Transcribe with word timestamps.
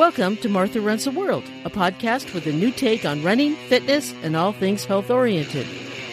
Welcome 0.00 0.38
to 0.38 0.48
Martha 0.48 0.80
Runs 0.80 1.04
the 1.04 1.10
World, 1.10 1.44
a 1.66 1.68
podcast 1.68 2.32
with 2.32 2.46
a 2.46 2.52
new 2.52 2.70
take 2.70 3.04
on 3.04 3.22
running, 3.22 3.54
fitness, 3.54 4.14
and 4.22 4.34
all 4.34 4.50
things 4.50 4.86
health 4.86 5.10
oriented. 5.10 5.66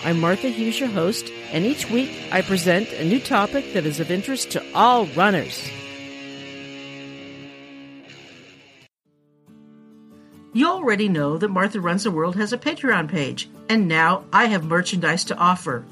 I'm 0.04 0.20
Martha 0.20 0.50
Hughes, 0.50 0.78
your 0.78 0.90
host, 0.90 1.32
and 1.54 1.64
each 1.64 1.90
week 1.90 2.12
I 2.30 2.42
present 2.42 2.92
a 2.92 3.06
new 3.06 3.22
topic 3.22 3.72
that 3.72 3.86
is 3.86 4.02
of 4.02 4.12
interest 4.12 4.52
to 4.52 4.64
all 4.76 5.06
runners. 5.16 5.66
You 10.52 10.68
already 10.68 11.08
know 11.08 11.38
that 11.38 11.48
Martha 11.48 11.80
Runs 11.80 12.04
the 12.04 12.12
World 12.12 12.36
has 12.36 12.52
a 12.52 12.58
Patreon 12.58 13.08
page, 13.08 13.50
and 13.70 13.88
now 13.88 14.26
I 14.34 14.48
have 14.48 14.66
merchandise 14.66 15.24
to 15.24 15.38
offer. 15.38 15.86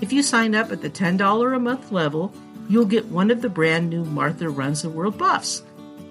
If 0.00 0.10
you 0.10 0.22
sign 0.22 0.54
up 0.54 0.72
at 0.72 0.80
the 0.80 0.88
$10 0.88 1.54
a 1.54 1.58
month 1.58 1.92
level, 1.92 2.32
you'll 2.70 2.86
get 2.86 3.04
one 3.08 3.30
of 3.30 3.42
the 3.42 3.50
brand 3.50 3.90
new 3.90 4.06
Martha 4.06 4.48
Runs 4.48 4.80
the 4.80 4.88
World 4.88 5.18
buffs. 5.18 5.62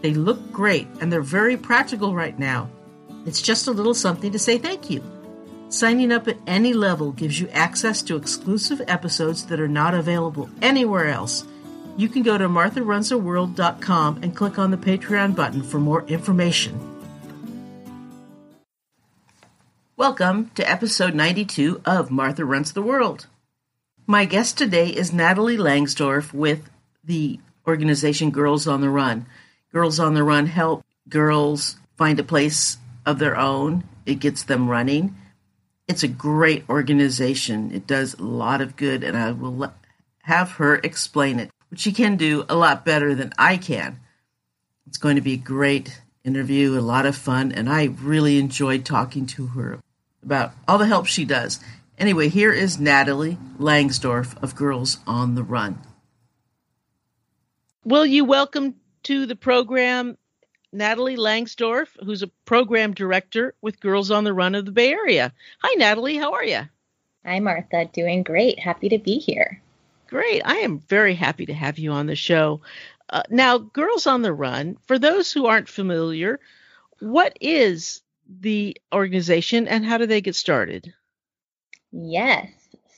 They 0.01 0.13
look 0.15 0.51
great 0.51 0.87
and 0.99 1.11
they're 1.11 1.21
very 1.21 1.57
practical 1.57 2.15
right 2.15 2.37
now. 2.37 2.69
It's 3.25 3.41
just 3.41 3.67
a 3.67 3.71
little 3.71 3.93
something 3.93 4.31
to 4.31 4.39
say 4.39 4.57
thank 4.57 4.89
you. 4.89 5.03
Signing 5.69 6.11
up 6.11 6.27
at 6.27 6.37
any 6.47 6.73
level 6.73 7.11
gives 7.11 7.39
you 7.39 7.47
access 7.49 8.01
to 8.03 8.15
exclusive 8.15 8.81
episodes 8.87 9.45
that 9.45 9.59
are 9.59 9.67
not 9.67 9.93
available 9.93 10.49
anywhere 10.61 11.07
else. 11.07 11.45
You 11.97 12.09
can 12.09 12.23
go 12.23 12.37
to 12.37 12.49
martharunstheworld.com 12.49 14.23
and 14.23 14.35
click 14.35 14.57
on 14.57 14.71
the 14.71 14.77
Patreon 14.77 15.35
button 15.35 15.61
for 15.61 15.79
more 15.79 16.03
information. 16.07 16.87
Welcome 19.95 20.49
to 20.55 20.67
episode 20.67 21.13
92 21.13 21.81
of 21.85 22.09
Martha 22.09 22.43
Runs 22.43 22.73
the 22.73 22.81
World. 22.81 23.27
My 24.07 24.25
guest 24.25 24.57
today 24.57 24.87
is 24.89 25.13
Natalie 25.13 25.57
Langsdorf 25.57 26.33
with 26.33 26.71
the 27.03 27.39
organization 27.67 28.31
Girls 28.31 28.67
on 28.67 28.81
the 28.81 28.89
Run. 28.89 29.27
Girls 29.71 29.99
on 29.99 30.13
the 30.13 30.23
Run 30.23 30.47
help 30.47 30.83
girls 31.07 31.77
find 31.97 32.19
a 32.19 32.23
place 32.23 32.77
of 33.05 33.19
their 33.19 33.37
own. 33.37 33.83
It 34.05 34.15
gets 34.15 34.43
them 34.43 34.69
running. 34.69 35.15
It's 35.87 36.03
a 36.03 36.07
great 36.07 36.69
organization. 36.69 37.71
It 37.73 37.87
does 37.87 38.15
a 38.15 38.23
lot 38.23 38.61
of 38.61 38.75
good, 38.75 39.03
and 39.03 39.17
I 39.17 39.31
will 39.31 39.73
have 40.23 40.51
her 40.53 40.75
explain 40.75 41.39
it, 41.39 41.51
which 41.69 41.79
she 41.79 41.91
can 41.91 42.17
do 42.17 42.45
a 42.49 42.55
lot 42.55 42.85
better 42.85 43.15
than 43.15 43.33
I 43.37 43.57
can. 43.57 43.99
It's 44.87 44.97
going 44.97 45.15
to 45.15 45.21
be 45.21 45.33
a 45.33 45.37
great 45.37 46.01
interview, 46.23 46.77
a 46.77 46.81
lot 46.81 47.05
of 47.05 47.15
fun, 47.15 47.51
and 47.51 47.69
I 47.69 47.85
really 47.85 48.39
enjoyed 48.39 48.85
talking 48.85 49.25
to 49.27 49.47
her 49.47 49.79
about 50.21 50.51
all 50.67 50.77
the 50.77 50.85
help 50.85 51.07
she 51.07 51.25
does. 51.25 51.59
Anyway, 51.97 52.27
here 52.29 52.51
is 52.51 52.79
Natalie 52.79 53.37
Langsdorf 53.57 54.41
of 54.43 54.55
Girls 54.55 54.97
on 55.07 55.35
the 55.35 55.43
Run. 55.43 55.79
Will 57.83 58.05
you 58.05 58.25
welcome 58.25 58.75
to 59.03 59.25
the 59.25 59.35
program 59.35 60.17
Natalie 60.73 61.17
Langsdorf, 61.17 61.89
who's 62.03 62.23
a 62.23 62.31
program 62.45 62.93
director 62.93 63.53
with 63.61 63.81
Girls 63.81 64.11
on 64.11 64.23
the 64.23 64.33
Run 64.33 64.55
of 64.55 64.65
the 64.65 64.71
Bay 64.71 64.91
Area. 64.91 65.33
Hi, 65.61 65.73
Natalie. 65.75 66.17
How 66.17 66.33
are 66.33 66.45
you? 66.45 66.61
Hi, 67.25 67.39
Martha. 67.39 67.85
Doing 67.85 68.23
great. 68.23 68.57
Happy 68.59 68.89
to 68.89 68.97
be 68.97 69.19
here. 69.19 69.61
Great. 70.07 70.41
I 70.45 70.57
am 70.57 70.79
very 70.79 71.13
happy 71.13 71.45
to 71.45 71.53
have 71.53 71.77
you 71.77 71.91
on 71.91 72.05
the 72.05 72.15
show. 72.15 72.61
Uh, 73.09 73.23
now, 73.29 73.57
Girls 73.57 74.07
on 74.07 74.21
the 74.21 74.33
Run, 74.33 74.77
for 74.87 74.97
those 74.97 75.31
who 75.31 75.45
aren't 75.45 75.67
familiar, 75.67 76.39
what 76.99 77.37
is 77.41 78.01
the 78.39 78.77
organization 78.93 79.67
and 79.67 79.85
how 79.85 79.97
do 79.97 80.05
they 80.05 80.21
get 80.21 80.35
started? 80.35 80.93
Yes. 81.91 82.49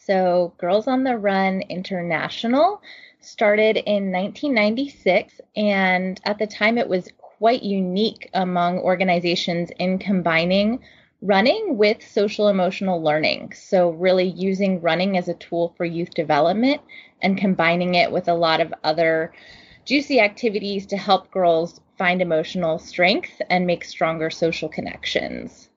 So, 0.06 0.54
Girls 0.58 0.88
on 0.88 1.06
the 1.06 1.18
Run 1.18 1.62
International 1.70 2.82
started 3.22 3.78
in 3.78 4.12
1996, 4.12 5.40
and 5.56 6.20
at 6.26 6.38
the 6.40 6.46
time 6.46 6.78
it 6.78 6.90
was 6.90 7.08
quite 7.18 7.64
unique 7.64 8.30
among 8.34 8.80
organizations 8.80 9.72
in 9.80 10.00
combining 10.00 10.82
running 11.22 11.78
with 11.78 12.06
social 12.06 12.50
emotional 12.50 13.02
learning. 13.02 13.54
So, 13.54 13.92
really 13.92 14.28
using 14.28 14.82
running 14.82 15.16
as 15.16 15.30
a 15.30 15.36
tool 15.36 15.74
for 15.78 15.86
youth 15.86 16.14
development 16.14 16.82
and 17.22 17.38
combining 17.38 17.96
it 17.96 18.12
with 18.12 18.28
a 18.28 18.34
lot 18.34 18.60
of 18.60 18.74
other 18.84 19.32
juicy 19.86 20.20
activities 20.20 20.86
to 20.88 20.98
help 20.98 21.32
girls 21.32 21.80
find 21.98 22.22
emotional 22.22 22.78
strength 22.78 23.42
and 23.50 23.66
make 23.66 23.86
stronger 23.86 24.30
social 24.30 24.68
connections. 24.68 25.70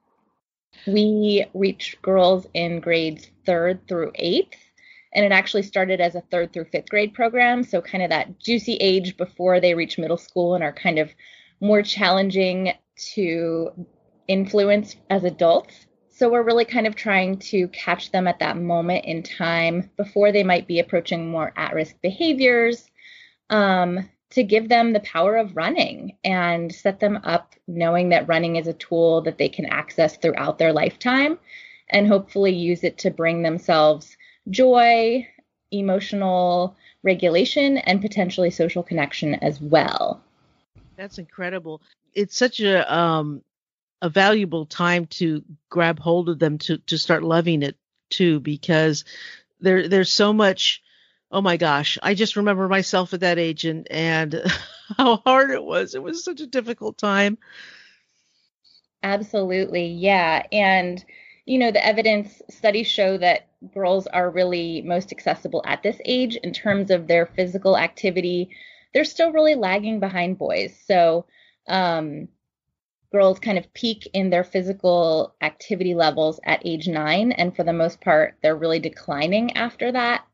We 0.85 1.47
reach 1.55 1.97
girls 2.03 2.49
in 2.55 2.81
grades 2.81 3.31
third 3.47 3.87
through 3.89 4.13
eighth 4.17 4.59
and 5.17 5.25
it 5.25 5.33
actually 5.33 5.63
started 5.63 6.01
as 6.01 6.15
a 6.15 6.21
third 6.21 6.53
through 6.53 6.67
fifth 6.67 6.91
grade 6.91 7.15
program. 7.15 7.65
So, 7.65 7.81
kind 7.81 8.05
of 8.05 8.11
that 8.11 8.39
juicy 8.39 8.75
age 8.75 9.17
before 9.17 9.61
they 9.61 9.75
reach 9.75 9.99
middle 9.99 10.19
school 10.19 10.55
and 10.55 10.63
are 10.63 10.73
kind 10.73 10.99
of 10.99 11.11
more 11.61 11.83
challenging 11.83 12.73
to 13.15 13.71
influence 14.29 14.95
as 15.09 15.25
adults. 15.25 15.87
So, 16.11 16.29
we're 16.29 16.43
really 16.43 16.67
kind 16.67 16.87
of 16.87 16.95
trying 16.95 17.39
to 17.39 17.67
catch 17.69 18.13
them 18.13 18.29
at 18.29 18.41
that 18.41 18.59
moment 18.59 19.07
in 19.07 19.23
time 19.23 19.91
before 19.97 20.33
they 20.33 20.45
might 20.45 20.69
be 20.69 20.81
approaching 20.81 21.31
more 21.31 21.53
at 21.57 21.75
risk 21.75 21.97
behaviors 22.03 22.91
um, 23.49 24.09
to 24.31 24.43
give 24.43 24.69
them 24.69 24.93
the 24.93 25.01
power 25.01 25.37
of 25.37 25.57
running 25.57 26.17
and 26.25 26.75
set 26.75 27.01
them 27.01 27.21
up 27.25 27.55
knowing 27.67 28.11
that 28.11 28.29
running 28.29 28.57
is 28.57 28.67
a 28.67 28.75
tool 28.75 29.23
that 29.23 29.39
they 29.39 29.49
can 29.49 29.65
access 29.65 30.19
throughout 30.19 30.59
their 30.59 30.75
lifetime 30.75 31.39
and 31.89 32.07
hopefully 32.07 32.53
use 32.53 32.85
it 32.85 32.99
to 32.99 33.11
bring 33.11 33.43
themselves 33.43 34.17
joy, 34.51 35.27
emotional 35.71 36.77
regulation, 37.03 37.79
and 37.79 38.01
potentially 38.01 38.51
social 38.51 38.83
connection 38.83 39.35
as 39.37 39.61
well. 39.61 40.23
That's 40.97 41.19
incredible. 41.19 41.83
It's 42.15 42.37
such 42.37 42.61
a 42.61 42.95
um, 42.95 43.43
a 44.03 44.09
valuable 44.09 44.67
time 44.67 45.07
to 45.07 45.45
grab 45.69 45.99
hold 45.99 46.29
of 46.29 46.39
them 46.39 46.59
to 46.59 46.79
to 46.79 46.99
start 46.99 47.23
loving 47.23 47.63
it 47.63 47.77
too, 48.11 48.41
because 48.41 49.05
there 49.61 49.89
there's 49.89 50.11
so 50.11 50.33
much. 50.33 50.83
Oh 51.31 51.41
my 51.41 51.57
gosh, 51.57 51.99
I 52.03 52.15
just 52.15 52.37
remember 52.37 52.69
myself 52.69 53.13
at 53.13 53.21
that 53.21 53.39
age 53.39 53.65
and 53.65 53.91
and 53.91 54.43
how 54.97 55.17
hard 55.17 55.51
it 55.51 55.63
was. 55.63 55.95
It 55.95 56.03
was 56.03 56.25
such 56.25 56.41
a 56.41 56.47
difficult 56.47 56.99
time. 56.99 57.39
Absolutely, 59.03 59.87
yeah, 59.87 60.45
and 60.51 61.05
you 61.47 61.59
know, 61.59 61.71
the 61.71 61.85
evidence 61.85 62.43
studies 62.51 62.89
show 62.89 63.17
that 63.19 63.49
girls 63.73 64.07
are 64.09 64.31
really 64.31 64.83
most 64.83 65.13
accessible 65.13 65.63
at 65.65 65.83
this 65.83 65.99
age 66.05 66.37
in 66.37 66.53
terms 66.53 66.91
of 66.91 67.07
their 67.07 67.27
physical 67.27 67.79
activity. 67.79 68.51
They're 68.93 69.05
still 69.05 69.33
really 69.33 69.55
lagging 69.55 70.01
behind 70.01 70.39
boys. 70.39 70.77
So, 70.87 71.27
um, 71.69 72.29
girls 73.13 73.39
kind 73.39 73.57
of 73.57 73.73
peak 73.73 74.09
in 74.13 74.31
their 74.31 74.45
physical 74.45 75.35
activity 75.41 75.95
levels 75.95 76.41
at 76.45 76.67
age 76.67 76.89
nine. 76.89 77.31
And 77.33 77.55
for 77.55 77.63
the 77.63 77.73
most 77.73 78.01
part, 78.01 78.37
they're 78.43 78.57
really 78.57 78.81
declining 78.81 79.57
after 79.57 79.93
that. 79.93 80.25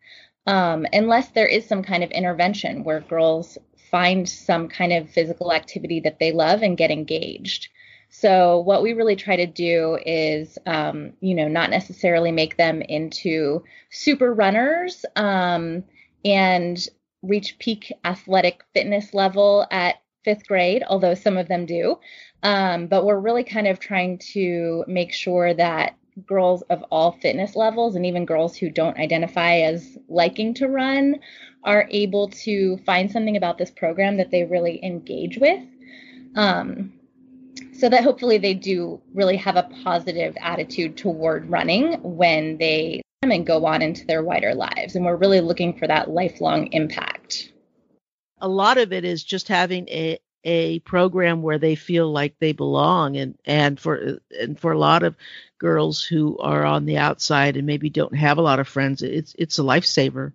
Um, 0.47 0.87
unless 0.93 1.29
there 1.29 1.47
is 1.47 1.67
some 1.67 1.83
kind 1.83 2.03
of 2.03 2.11
intervention 2.11 2.83
where 2.85 3.01
girls 3.01 3.59
find 3.91 4.29
some 4.29 4.69
kind 4.69 4.93
of 4.93 5.11
physical 5.11 5.53
activity 5.53 6.01
that 6.01 6.19
they 6.19 6.33
love 6.33 6.63
and 6.63 6.77
get 6.77 6.91
engaged. 6.91 7.69
So 8.15 8.59
what 8.59 8.83
we 8.83 8.93
really 8.93 9.17
try 9.17 9.37
to 9.37 9.47
do 9.47 9.99
is, 10.05 10.59
um, 10.67 11.15
you 11.21 11.35
know, 11.35 11.49
not 11.49 11.71
necessarily 11.71 12.31
make 12.31 12.59
them 12.59 12.83
into 12.83 13.65
super 13.91 14.35
runners 14.35 15.07
um, 15.17 15.83
and 16.23 16.79
reach 17.23 17.59
peak 17.59 17.91
athletic 18.05 18.65
fitness 18.75 19.15
level 19.15 19.67
at 19.71 20.03
fifth 20.27 20.47
grade, 20.47 20.85
although 20.87 21.15
some 21.15 21.39
of 21.39 21.49
them 21.49 21.65
do. 21.65 21.99
Um, 22.43 22.87
but 22.87 23.07
we're 23.07 23.19
really 23.19 23.45
kind 23.45 23.67
of 23.67 23.81
trying 23.81 24.19
to 24.35 24.85
make 24.87 25.15
sure 25.15 25.55
that 25.55 25.97
girls 26.27 26.61
of 26.69 26.85
all 26.91 27.13
fitness 27.13 27.57
levels 27.57 27.97
and 27.97 28.05
even 28.05 28.27
girls 28.27 28.55
who 28.59 28.69
don't 28.69 28.99
identify 28.99 29.61
as 29.61 29.97
liking 30.11 30.53
to 30.53 30.69
run 30.69 31.19
are 31.65 31.89
able 31.91 32.29
to 32.29 32.77
find 32.85 33.11
something 33.11 33.39
about 33.39 33.57
this 33.57 33.71
program 33.71 34.19
that 34.19 34.31
they 34.31 34.45
really 34.45 34.85
engage 34.85 35.39
with. 35.39 35.65
Um, 36.37 36.93
so 37.83 37.89
that 37.89 38.05
hopefully 38.05 38.39
they 38.39 38.55
do 38.55 39.03
really 39.13 39.37
have 39.37 39.57
a 39.57 39.69
positive 39.83 40.37
attitude 40.41 40.97
toward 40.97 41.51
running 41.51 41.95
when 42.05 42.57
they 42.59 43.03
come 43.21 43.33
and 43.33 43.45
go 43.45 43.67
on 43.67 43.83
into 43.83 44.07
their 44.07 44.23
wider 44.23 44.55
lives. 44.55 44.95
And 44.95 45.05
we're 45.05 45.17
really 45.17 45.41
looking 45.41 45.77
for 45.77 45.89
that 45.89 46.09
lifelong 46.09 46.69
impact. 46.69 47.51
A 48.41 48.47
lot 48.47 48.79
of 48.79 48.93
it 48.93 49.05
is 49.05 49.25
just 49.25 49.49
having 49.49 49.89
a 49.89 50.21
a 50.45 50.79
program 50.81 51.43
where 51.43 51.59
they 51.59 51.75
feel 51.75 52.13
like 52.13 52.39
they 52.39 52.53
belong 52.53 53.17
and 53.17 53.37
and 53.45 53.81
for 53.81 54.21
and 54.31 54.61
for 54.61 54.71
a 54.71 54.79
lot 54.79 55.03
of 55.03 55.17
girls 55.59 56.05
who 56.05 56.39
are 56.39 56.65
on 56.65 56.85
the 56.85 56.99
outside 56.99 57.57
and 57.57 57.67
maybe 57.67 57.91
don't 57.91 58.15
have 58.15 58.39
a 58.39 58.43
lot 58.43 58.61
of 58.61 58.67
friends 58.67 59.03
it's 59.03 59.37
it's 59.39 59.61
a 59.61 59.63
lifesaver 59.63 60.33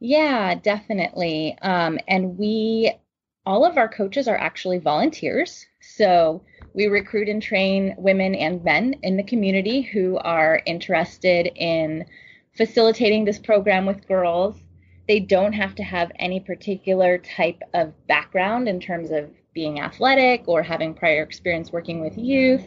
yeah 0.00 0.54
definitely 0.54 1.54
um, 1.60 1.98
and 2.08 2.38
we 2.38 2.94
all 3.44 3.64
of 3.64 3.76
our 3.76 3.88
coaches 3.88 4.28
are 4.28 4.36
actually 4.36 4.78
volunteers 4.78 5.66
so 5.80 6.42
we 6.74 6.86
recruit 6.86 7.28
and 7.28 7.42
train 7.42 7.94
women 7.98 8.34
and 8.34 8.64
men 8.64 8.94
in 9.02 9.16
the 9.16 9.22
community 9.22 9.82
who 9.82 10.16
are 10.18 10.62
interested 10.64 11.50
in 11.56 12.04
facilitating 12.56 13.24
this 13.24 13.38
program 13.38 13.84
with 13.84 14.06
girls. 14.06 14.56
They 15.08 15.20
don't 15.20 15.52
have 15.52 15.74
to 15.76 15.82
have 15.82 16.12
any 16.16 16.40
particular 16.40 17.18
type 17.18 17.60
of 17.74 17.92
background 18.06 18.68
in 18.68 18.80
terms 18.80 19.10
of 19.10 19.30
being 19.52 19.80
athletic 19.80 20.44
or 20.46 20.62
having 20.62 20.94
prior 20.94 21.22
experience 21.22 21.72
working 21.72 22.00
with 22.00 22.16
youth. 22.16 22.64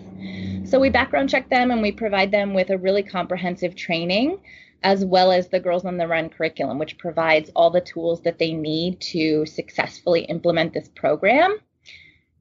So 0.65 0.79
we 0.79 0.89
background 0.89 1.29
check 1.29 1.49
them 1.49 1.71
and 1.71 1.81
we 1.81 1.91
provide 1.91 2.31
them 2.31 2.53
with 2.53 2.69
a 2.69 2.77
really 2.77 3.01
comprehensive 3.01 3.75
training 3.75 4.39
as 4.83 5.03
well 5.03 5.31
as 5.31 5.47
the 5.47 5.59
Girls 5.59 5.85
on 5.85 5.97
the 5.97 6.07
Run 6.07 6.29
curriculum, 6.29 6.79
which 6.79 6.97
provides 6.97 7.49
all 7.55 7.69
the 7.69 7.81
tools 7.81 8.21
that 8.21 8.37
they 8.37 8.53
need 8.53 9.01
to 9.01 9.45
successfully 9.45 10.21
implement 10.21 10.73
this 10.73 10.89
program. 10.89 11.57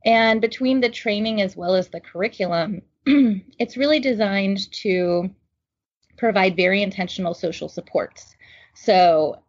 And 0.04 0.40
between 0.40 0.80
the 0.80 0.90
training 0.90 1.40
as 1.40 1.56
well 1.56 1.74
as 1.74 1.88
the 1.88 2.00
curriculum, 2.00 2.82
it's 3.06 3.76
really 3.76 4.00
designed 4.00 4.70
to 4.72 5.30
provide 6.16 6.56
very 6.56 6.82
intentional 6.82 7.34
social 7.34 7.68
supports. 7.68 8.36
So 8.74 9.42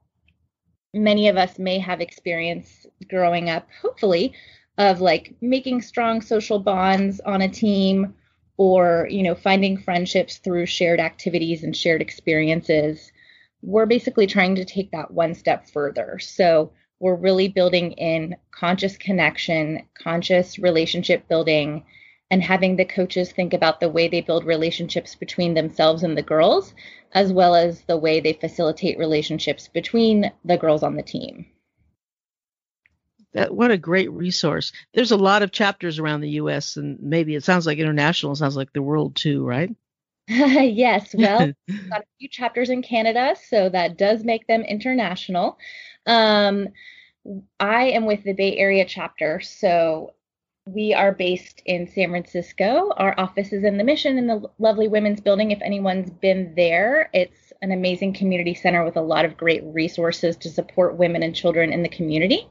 many 0.94 1.28
of 1.28 1.38
us 1.38 1.60
may 1.60 1.80
have 1.80 2.02
experience 2.02 2.86
growing 3.10 3.50
up, 3.50 3.68
hopefully, 3.82 4.34
of 4.78 5.02
like 5.02 5.36
making 5.42 5.82
strong 5.82 6.22
social 6.22 6.60
bonds 6.60 7.20
on 7.20 7.42
a 7.42 7.50
team 7.50 8.14
or, 8.58 9.08
you 9.10 9.24
know, 9.24 9.36
finding 9.36 9.78
friendships 9.78 10.38
through 10.38 10.66
shared 10.66 11.00
activities 11.00 11.64
and 11.64 11.76
shared 11.76 12.02
experiences. 12.02 13.12
We're 13.62 13.86
basically 13.86 14.28
trying 14.28 14.56
to 14.56 14.66
take 14.66 14.92
that 14.92 15.12
one 15.12 15.34
step 15.34 15.68
further. 15.70 16.20
So 16.20 16.72
we're 17.00 17.16
really 17.16 17.50
building 17.50 17.92
in 17.94 18.36
conscious 18.52 18.98
connection, 18.98 19.84
conscious 20.02 20.58
relationship 20.58 21.28
building, 21.28 21.84
and 22.32 22.42
having 22.42 22.76
the 22.76 22.86
coaches 22.86 23.32
think 23.32 23.54
about 23.54 23.80
the 23.80 23.90
way 23.90 24.08
they 24.08 24.22
build 24.22 24.46
relationships 24.46 25.16
between 25.16 25.54
themselves 25.54 26.04
and 26.04 26.18
the 26.18 26.24
girls, 26.24 26.74
as 27.12 27.32
well 27.32 27.56
as 27.56 27.82
the 27.82 27.98
way 27.98 28.20
they 28.20 28.34
facilitate 28.34 28.98
relationships 28.98 29.68
between 29.68 30.32
the 30.44 30.58
girls 30.58 30.84
on 30.84 30.96
the 30.96 31.04
team. 31.04 31.46
That, 33.36 33.54
what 33.54 33.70
a 33.70 33.78
great 33.78 34.10
resource. 34.14 34.72
There's 34.94 35.12
a 35.12 35.18
lot 35.18 35.44
of 35.44 35.52
chapters 35.52 36.00
around 36.00 36.22
the 36.22 36.30
US 36.42 36.78
and 36.78 36.98
maybe 37.02 37.36
it 37.36 37.44
sounds 37.44 37.66
like 37.66 37.78
international, 37.78 38.32
it 38.32 38.38
sounds 38.38 38.56
like 38.56 38.72
the 38.72 38.82
world 38.82 39.16
too, 39.18 39.46
right? 39.46 39.76
yes, 40.28 41.14
well, 41.14 41.40
got 41.90 42.02
a 42.02 42.06
few 42.18 42.30
chapters 42.30 42.70
in 42.70 42.82
Canada, 42.82 43.36
so 43.50 43.70
that 43.70 43.98
does 43.98 44.24
make 44.24 44.48
them 44.48 44.62
international. 44.62 45.60
Um, 46.08 46.70
I 47.60 47.90
am 47.90 48.06
with 48.06 48.24
the 48.24 48.34
Bay 48.34 48.58
Area 48.58 48.86
chapter, 48.86 49.42
so 49.42 50.14
we 50.66 50.94
are 50.94 51.12
based 51.12 51.62
in 51.66 51.88
San 51.88 52.10
Francisco. 52.10 52.94
Our 52.96 53.20
office 53.20 53.52
is 53.52 53.66
in 53.66 53.78
the 53.78 53.84
Mission 53.84 54.18
in 54.18 54.28
the 54.28 54.50
lovely 54.60 54.88
Women's 54.88 55.20
Building. 55.22 55.52
If 55.52 55.62
anyone's 55.62 56.10
been 56.10 56.54
there, 56.56 57.10
it's 57.14 57.52
an 57.62 57.72
amazing 57.72 58.14
community 58.14 58.56
center 58.56 58.84
with 58.86 58.96
a 58.96 59.02
lot 59.02 59.26
of 59.26 59.38
great 59.38 59.64
resources 59.66 60.38
to 60.38 60.50
support 60.50 60.98
women 60.98 61.22
and 61.22 61.36
children 61.36 61.74
in 61.74 61.84
the 61.84 61.90
community. 61.90 62.48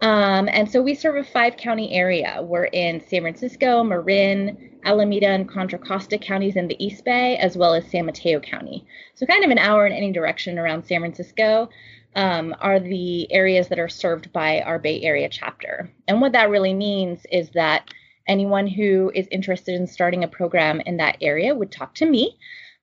Um, 0.00 0.48
and 0.52 0.70
so 0.70 0.80
we 0.80 0.94
serve 0.94 1.16
a 1.16 1.24
five 1.24 1.56
county 1.56 1.92
area. 1.92 2.38
We're 2.40 2.66
in 2.66 3.00
San 3.08 3.22
Francisco, 3.22 3.82
Marin, 3.82 4.78
Alameda, 4.84 5.28
and 5.28 5.48
Contra 5.48 5.78
Costa 5.78 6.18
counties 6.18 6.56
in 6.56 6.68
the 6.68 6.84
East 6.84 7.04
Bay, 7.04 7.36
as 7.38 7.56
well 7.56 7.74
as 7.74 7.90
San 7.90 8.06
Mateo 8.06 8.38
County. 8.38 8.86
So 9.14 9.26
kind 9.26 9.44
of 9.44 9.50
an 9.50 9.58
hour 9.58 9.86
in 9.86 9.92
any 9.92 10.12
direction 10.12 10.58
around 10.58 10.86
San 10.86 11.00
Francisco 11.00 11.68
um, 12.14 12.54
are 12.60 12.78
the 12.78 13.30
areas 13.32 13.68
that 13.68 13.80
are 13.80 13.88
served 13.88 14.32
by 14.32 14.60
our 14.60 14.78
Bay 14.78 15.02
Area 15.02 15.28
chapter. 15.28 15.90
And 16.06 16.20
what 16.20 16.32
that 16.32 16.50
really 16.50 16.74
means 16.74 17.26
is 17.32 17.50
that 17.50 17.92
anyone 18.28 18.68
who 18.68 19.10
is 19.14 19.26
interested 19.30 19.74
in 19.74 19.86
starting 19.86 20.22
a 20.22 20.28
program 20.28 20.80
in 20.82 20.98
that 20.98 21.16
area 21.20 21.54
would 21.54 21.72
talk 21.72 21.94
to 21.96 22.06
me. 22.06 22.38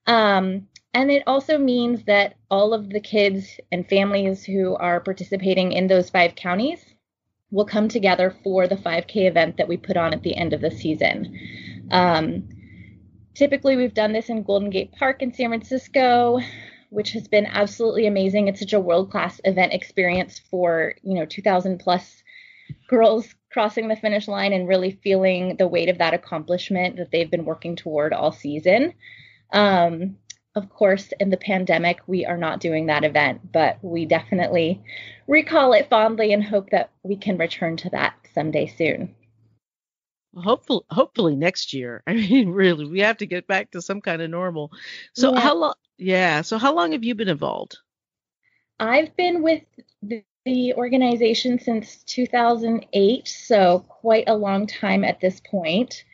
Um, 0.06 0.68
and 0.92 1.10
it 1.10 1.22
also 1.26 1.58
means 1.58 2.04
that 2.04 2.36
all 2.50 2.74
of 2.74 2.90
the 2.90 3.00
kids 3.00 3.58
and 3.72 3.88
families 3.88 4.44
who 4.44 4.74
are 4.76 5.00
participating 5.00 5.72
in 5.72 5.86
those 5.86 6.10
five 6.10 6.34
counties 6.34 6.95
will 7.50 7.66
come 7.66 7.88
together 7.88 8.34
for 8.42 8.66
the 8.66 8.76
5K 8.76 9.28
event 9.28 9.56
that 9.56 9.68
we 9.68 9.76
put 9.76 9.96
on 9.96 10.12
at 10.12 10.22
the 10.22 10.36
end 10.36 10.52
of 10.52 10.60
the 10.60 10.70
season. 10.70 11.86
Um, 11.90 12.48
typically, 13.34 13.76
we've 13.76 13.94
done 13.94 14.12
this 14.12 14.28
in 14.28 14.42
Golden 14.42 14.70
Gate 14.70 14.92
Park 14.92 15.22
in 15.22 15.32
San 15.32 15.50
Francisco 15.50 16.40
which 16.90 17.12
has 17.12 17.28
been 17.28 17.46
absolutely 17.46 18.06
amazing. 18.06 18.48
It's 18.48 18.60
such 18.60 18.72
a 18.72 18.80
world 18.80 19.10
class 19.10 19.40
event 19.44 19.72
experience 19.72 20.38
for, 20.38 20.94
you 21.02 21.14
know, 21.14 21.26
2,000 21.26 21.78
plus 21.78 22.22
girls 22.88 23.34
crossing 23.52 23.88
the 23.88 23.96
finish 23.96 24.28
line 24.28 24.52
and 24.52 24.68
really 24.68 24.92
feeling 25.02 25.56
the 25.56 25.68
weight 25.68 25.88
of 25.88 25.98
that 25.98 26.14
accomplishment 26.14 26.96
that 26.96 27.10
they've 27.10 27.30
been 27.30 27.44
working 27.44 27.76
toward 27.76 28.12
all 28.12 28.32
season. 28.32 28.94
Um, 29.52 30.16
of 30.56 30.70
course, 30.70 31.12
in 31.20 31.28
the 31.28 31.36
pandemic, 31.36 32.00
we 32.06 32.24
are 32.24 32.38
not 32.38 32.60
doing 32.60 32.86
that 32.86 33.04
event, 33.04 33.52
but 33.52 33.78
we 33.82 34.06
definitely 34.06 34.82
recall 35.28 35.74
it 35.74 35.90
fondly 35.90 36.32
and 36.32 36.42
hope 36.42 36.70
that 36.70 36.90
we 37.02 37.16
can 37.16 37.36
return 37.36 37.76
to 37.76 37.90
that 37.90 38.14
someday 38.34 38.66
soon. 38.66 39.14
Hopefully, 40.34 40.82
hopefully 40.90 41.36
next 41.36 41.72
year. 41.74 42.02
I 42.06 42.14
mean, 42.14 42.48
really, 42.48 42.86
we 42.86 43.00
have 43.00 43.18
to 43.18 43.26
get 43.26 43.46
back 43.46 43.70
to 43.72 43.82
some 43.82 44.00
kind 44.00 44.22
of 44.22 44.30
normal. 44.30 44.72
So, 45.14 45.34
yeah. 45.34 45.40
how 45.40 45.54
long? 45.56 45.74
Yeah. 45.98 46.42
So 46.42 46.58
how 46.58 46.74
long 46.74 46.92
have 46.92 47.04
you 47.04 47.14
been 47.14 47.28
involved? 47.28 47.78
I've 48.78 49.16
been 49.16 49.42
with 49.42 49.62
the, 50.02 50.22
the 50.44 50.74
organization 50.74 51.58
since 51.58 52.02
2008, 52.04 53.28
so 53.28 53.84
quite 53.88 54.24
a 54.26 54.34
long 54.34 54.66
time 54.66 55.04
at 55.04 55.20
this 55.20 55.40
point. 55.40 56.04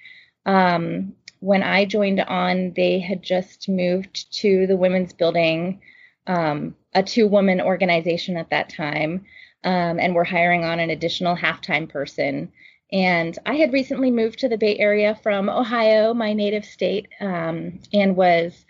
Um, 0.46 1.14
when 1.42 1.64
I 1.64 1.84
joined 1.84 2.20
on, 2.20 2.72
they 2.76 3.00
had 3.00 3.20
just 3.20 3.68
moved 3.68 4.32
to 4.42 4.64
the 4.68 4.76
women's 4.76 5.12
building, 5.12 5.80
um, 6.28 6.76
a 6.94 7.02
two 7.02 7.26
woman 7.26 7.60
organization 7.60 8.36
at 8.36 8.50
that 8.50 8.68
time, 8.68 9.24
um, 9.64 9.98
and 9.98 10.14
we're 10.14 10.22
hiring 10.22 10.62
on 10.64 10.78
an 10.78 10.90
additional 10.90 11.34
half-time 11.34 11.88
person. 11.88 12.52
And 12.92 13.36
I 13.44 13.56
had 13.56 13.72
recently 13.72 14.12
moved 14.12 14.38
to 14.38 14.48
the 14.48 14.56
Bay 14.56 14.78
Area 14.78 15.18
from 15.20 15.48
Ohio, 15.48 16.14
my 16.14 16.32
native 16.32 16.64
state, 16.64 17.08
um, 17.18 17.80
and 17.92 18.14
was 18.14 18.64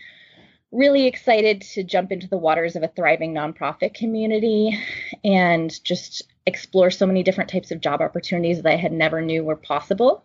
really 0.71 1.07
excited 1.07 1.61
to 1.75 1.85
jump 1.85 2.11
into 2.11 2.27
the 2.27 2.39
waters 2.39 2.75
of 2.75 2.83
a 2.83 2.89
thriving 2.89 3.35
nonprofit 3.35 3.93
community 3.93 4.79
and 5.23 5.85
just 5.85 6.23
explore 6.47 6.91
so 6.91 7.05
many 7.05 7.23
different 7.23 7.51
types 7.51 7.71
of 7.71 7.83
job 7.83 8.01
opportunities 8.01 8.63
that 8.63 8.73
I 8.73 8.77
had 8.77 8.93
never 8.93 9.21
knew 9.21 9.45
were 9.45 9.57
possible. 9.57 10.25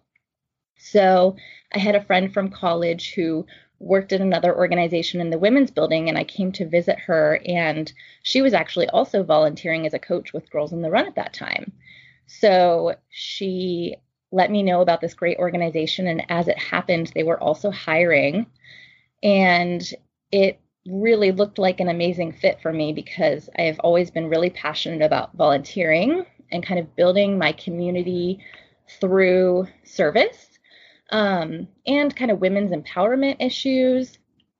So 0.77 1.35
I 1.73 1.79
had 1.79 1.95
a 1.95 2.03
friend 2.03 2.33
from 2.33 2.49
college 2.49 3.13
who 3.13 3.45
worked 3.79 4.11
at 4.11 4.21
another 4.21 4.55
organization 4.55 5.21
in 5.21 5.29
the 5.29 5.37
women's 5.37 5.71
building 5.71 6.09
and 6.09 6.17
I 6.17 6.23
came 6.23 6.51
to 6.53 6.67
visit 6.67 6.97
her 6.99 7.39
and 7.45 7.91
she 8.23 8.41
was 8.41 8.53
actually 8.53 8.87
also 8.89 9.23
volunteering 9.23 9.85
as 9.85 9.93
a 9.93 9.99
coach 9.99 10.33
with 10.33 10.49
Girls 10.49 10.73
in 10.73 10.81
the 10.81 10.89
Run 10.89 11.05
at 11.05 11.15
that 11.15 11.33
time. 11.33 11.71
So 12.25 12.95
she 13.09 13.95
let 14.31 14.51
me 14.51 14.63
know 14.63 14.81
about 14.81 14.99
this 15.01 15.13
great 15.13 15.37
organization 15.37 16.07
and 16.07 16.25
as 16.29 16.47
it 16.47 16.57
happened 16.57 17.11
they 17.13 17.23
were 17.23 17.41
also 17.41 17.71
hiring 17.71 18.45
and 19.23 19.81
it 20.31 20.59
really 20.85 21.31
looked 21.31 21.57
like 21.57 21.79
an 21.79 21.87
amazing 21.87 22.33
fit 22.33 22.59
for 22.61 22.73
me 22.73 22.93
because 22.93 23.49
I 23.57 23.63
have 23.63 23.79
always 23.79 24.11
been 24.11 24.29
really 24.29 24.49
passionate 24.49 25.01
about 25.01 25.33
volunteering 25.35 26.25
and 26.51 26.65
kind 26.65 26.79
of 26.79 26.95
building 26.95 27.37
my 27.37 27.51
community 27.53 28.39
through 28.99 29.67
service 29.83 30.56
um, 31.09 31.67
and 31.85 32.15
kind 32.15 32.31
of 32.31 32.39
women's 32.39 32.71
empowerment 32.71 33.37
issues. 33.39 34.17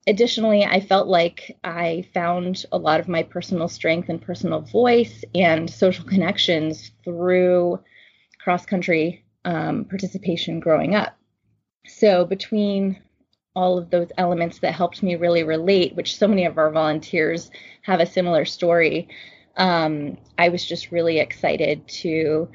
Additionally, 0.08 0.64
I 0.64 0.80
felt 0.80 1.08
like 1.08 1.58
I 1.64 2.08
found 2.14 2.66
a 2.72 2.78
lot 2.78 3.00
of 3.00 3.10
my 3.10 3.24
personal 3.24 3.68
strength 3.68 4.08
and 4.10 4.22
personal 4.22 4.62
voice 4.62 5.24
and 5.36 5.70
social 5.70 6.06
connections 6.06 6.92
through 7.04 7.80
cross 8.40 8.66
country 8.66 9.26
um, 9.44 9.86
participation 9.86 10.60
growing 10.60 10.96
up. 10.96 11.18
So, 11.86 12.26
between 12.26 13.02
all 13.58 13.80
of 13.80 13.90
those 13.90 14.12
elements 14.20 14.60
that 14.60 14.72
helped 14.72 15.02
me 15.02 15.16
really 15.16 15.42
relate, 15.42 15.96
which 15.96 16.16
so 16.16 16.28
many 16.28 16.46
of 16.46 16.60
our 16.60 16.70
volunteers 16.70 17.50
have 17.82 18.00
a 18.00 18.06
similar 18.06 18.46
story. 18.46 19.08
Um, 19.56 20.16
I 20.38 20.50
was 20.50 20.64
just 20.64 20.92
really 20.92 21.18
excited 21.18 21.88
to 22.04 22.50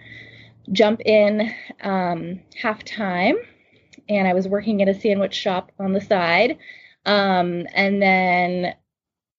jump 0.70 1.00
in 1.04 1.52
um, 1.80 2.38
half 2.54 2.84
time, 2.84 3.34
and 4.08 4.26
I 4.28 4.34
was 4.34 4.48
working 4.48 4.82
at 4.82 4.88
a 4.88 4.98
sandwich 4.98 5.34
shop 5.34 5.72
on 5.78 5.92
the 5.92 6.00
side. 6.00 6.58
Um, 7.04 7.66
and 7.74 8.00
then 8.00 8.74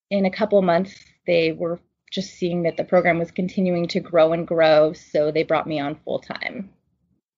in 0.10 0.25
a 0.25 0.32
couple 0.32 0.62
months, 0.62 0.96
they 1.25 1.51
were 1.51 1.79
just 2.12 2.36
seeing 2.36 2.63
that 2.63 2.77
the 2.77 2.84
program 2.84 3.17
was 3.17 3.32
continuing 3.32 3.88
to 3.88 4.00
grow 4.00 4.34
and 4.34 4.48
grow, 4.48 4.93
so 4.93 5.32
they 5.32 5.43
brought 5.43 5.67
me 5.67 5.79
on 5.79 6.00
full 6.05 6.20
time. 6.20 6.70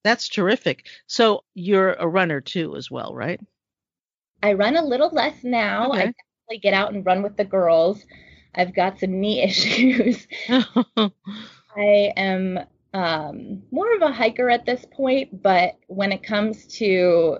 That's 0.03 0.29
terrific. 0.29 0.85
So 1.07 1.43
you're 1.53 1.93
a 1.93 2.07
runner 2.07 2.41
too, 2.41 2.75
as 2.75 2.91
well, 2.91 3.13
right? 3.15 3.39
I 4.43 4.53
run 4.53 4.75
a 4.75 4.85
little 4.85 5.09
less 5.09 5.43
now. 5.43 5.89
Okay. 5.89 5.97
I 5.97 6.05
definitely 6.05 6.59
get 6.61 6.73
out 6.73 6.93
and 6.93 7.05
run 7.05 7.23
with 7.23 7.37
the 7.37 7.45
girls. 7.45 8.03
I've 8.53 8.75
got 8.75 8.99
some 8.99 9.19
knee 9.19 9.41
issues. 9.43 10.27
I 10.49 12.13
am 12.15 12.59
um, 12.95 13.61
more 13.71 13.93
of 13.93 14.01
a 14.01 14.11
hiker 14.11 14.49
at 14.49 14.65
this 14.65 14.85
point, 14.89 15.43
but 15.43 15.77
when 15.87 16.13
it 16.13 16.23
comes 16.23 16.65
to 16.77 17.39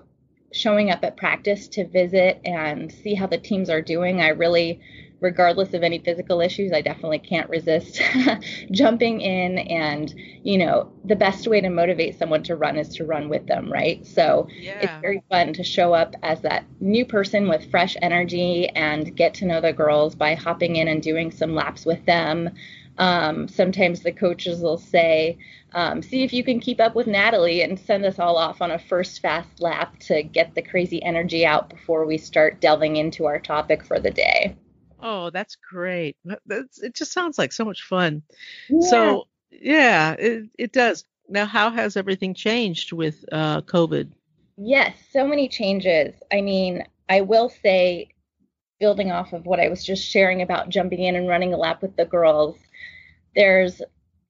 showing 0.52 0.90
up 0.90 1.02
at 1.02 1.16
practice 1.16 1.66
to 1.68 1.86
visit 1.86 2.42
and 2.44 2.92
see 2.92 3.14
how 3.14 3.26
the 3.26 3.38
teams 3.38 3.70
are 3.70 3.80
doing, 3.80 4.20
I 4.20 4.28
really 4.28 4.80
regardless 5.20 5.72
of 5.72 5.82
any 5.82 5.98
physical 5.98 6.42
issues, 6.42 6.72
I 6.72 6.82
definitely 6.82 7.20
can't 7.20 7.48
resist 7.48 8.02
jumping 8.70 9.22
in. 9.22 9.56
And, 9.58 10.14
you 10.42 10.58
know, 10.58 10.92
the 11.06 11.16
best 11.16 11.48
way 11.48 11.62
to 11.62 11.70
motivate 11.70 12.18
someone 12.18 12.42
to 12.44 12.54
run 12.54 12.76
is 12.76 12.90
to 12.96 13.04
run 13.04 13.30
with 13.30 13.46
them, 13.46 13.72
right? 13.72 14.06
So 14.06 14.46
yeah. 14.60 14.78
it's 14.82 15.00
very 15.00 15.22
fun 15.30 15.54
to 15.54 15.64
show 15.64 15.94
up 15.94 16.14
as 16.22 16.42
that 16.42 16.66
new 16.80 17.06
person 17.06 17.48
with 17.48 17.70
fresh 17.70 17.96
energy 18.02 18.68
and 18.68 19.16
get 19.16 19.32
to 19.34 19.46
know 19.46 19.62
the 19.62 19.72
girls 19.72 20.14
by 20.14 20.34
hopping 20.34 20.76
in 20.76 20.86
and 20.86 21.02
doing 21.02 21.30
some 21.30 21.54
laps 21.54 21.86
with 21.86 22.04
them. 22.04 22.50
Um, 22.98 23.46
sometimes 23.48 24.00
the 24.00 24.12
coaches 24.12 24.60
will 24.60 24.78
say, 24.78 25.38
um, 25.72 26.00
see 26.00 26.22
if 26.22 26.32
you 26.32 26.42
can 26.42 26.60
keep 26.60 26.80
up 26.80 26.94
with 26.94 27.06
Natalie 27.06 27.60
and 27.60 27.78
send 27.78 28.06
us 28.06 28.18
all 28.18 28.36
off 28.36 28.62
on 28.62 28.70
a 28.70 28.78
first 28.78 29.20
fast 29.20 29.60
lap 29.60 29.98
to 30.00 30.22
get 30.22 30.54
the 30.54 30.62
crazy 30.62 31.02
energy 31.02 31.44
out 31.44 31.68
before 31.68 32.06
we 32.06 32.16
start 32.16 32.60
delving 32.60 32.96
into 32.96 33.26
our 33.26 33.38
topic 33.38 33.84
for 33.84 34.00
the 34.00 34.10
day. 34.10 34.56
Oh, 35.02 35.28
that's 35.28 35.56
great. 35.56 36.16
That's, 36.46 36.82
it 36.82 36.94
just 36.94 37.12
sounds 37.12 37.36
like 37.36 37.52
so 37.52 37.66
much 37.66 37.82
fun. 37.82 38.22
Yeah. 38.70 38.88
So, 38.88 39.28
yeah, 39.50 40.12
it, 40.12 40.48
it 40.58 40.72
does. 40.72 41.04
Now, 41.28 41.44
how 41.44 41.70
has 41.70 41.96
everything 41.96 42.32
changed 42.32 42.92
with 42.92 43.24
uh, 43.30 43.60
COVID? 43.62 44.10
Yes, 44.56 44.96
so 45.12 45.26
many 45.26 45.48
changes. 45.48 46.14
I 46.32 46.40
mean, 46.40 46.84
I 47.10 47.20
will 47.20 47.50
say, 47.50 48.08
building 48.78 49.10
off 49.10 49.32
of 49.32 49.46
what 49.46 49.60
I 49.60 49.68
was 49.68 49.84
just 49.84 50.04
sharing 50.04 50.42
about 50.42 50.68
jumping 50.68 51.02
in 51.02 51.16
and 51.16 51.28
running 51.28 51.54
a 51.54 51.56
lap 51.56 51.82
with 51.82 51.96
the 51.96 52.04
girls, 52.04 52.56
there's 53.36 53.80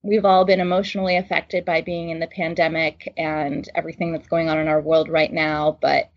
we've 0.02 0.24
all 0.24 0.44
been 0.44 0.60
emotionally 0.60 1.16
affected 1.16 1.64
by 1.64 1.80
being 1.80 2.10
in 2.10 2.20
the 2.20 2.26
pandemic 2.28 3.12
and 3.16 3.68
everything 3.74 4.12
that's 4.12 4.28
going 4.28 4.48
on 4.48 4.58
in 4.58 4.68
our 4.68 4.80
world 4.80 5.08
right 5.08 5.32
now, 5.32 5.78
but 5.80 6.10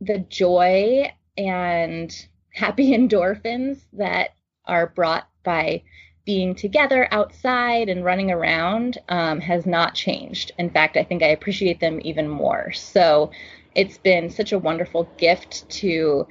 the 0.00 0.18
joy 0.18 1.10
and 1.36 2.28
happy 2.54 2.90
endorphins 2.90 3.80
that 3.92 4.30
are 4.66 4.86
brought 4.86 5.28
by 5.42 5.82
being 6.24 6.54
together 6.54 7.06
outside 7.10 7.88
and 7.88 8.04
running 8.04 8.30
around 8.30 8.98
um, 9.08 9.40
has 9.40 9.66
not 9.66 9.94
changed. 9.94 10.52
In 10.58 10.70
fact, 10.70 10.96
I 10.96 11.04
think 11.04 11.22
I 11.22 11.28
appreciate 11.28 11.80
them 11.80 12.00
even 12.02 12.28
more. 12.28 12.72
So 12.72 13.30
it's 13.74 13.98
been 13.98 14.30
such 14.30 14.52
a 14.52 14.58
wonderful 14.58 15.08
gift 15.18 15.68
to 15.68 16.26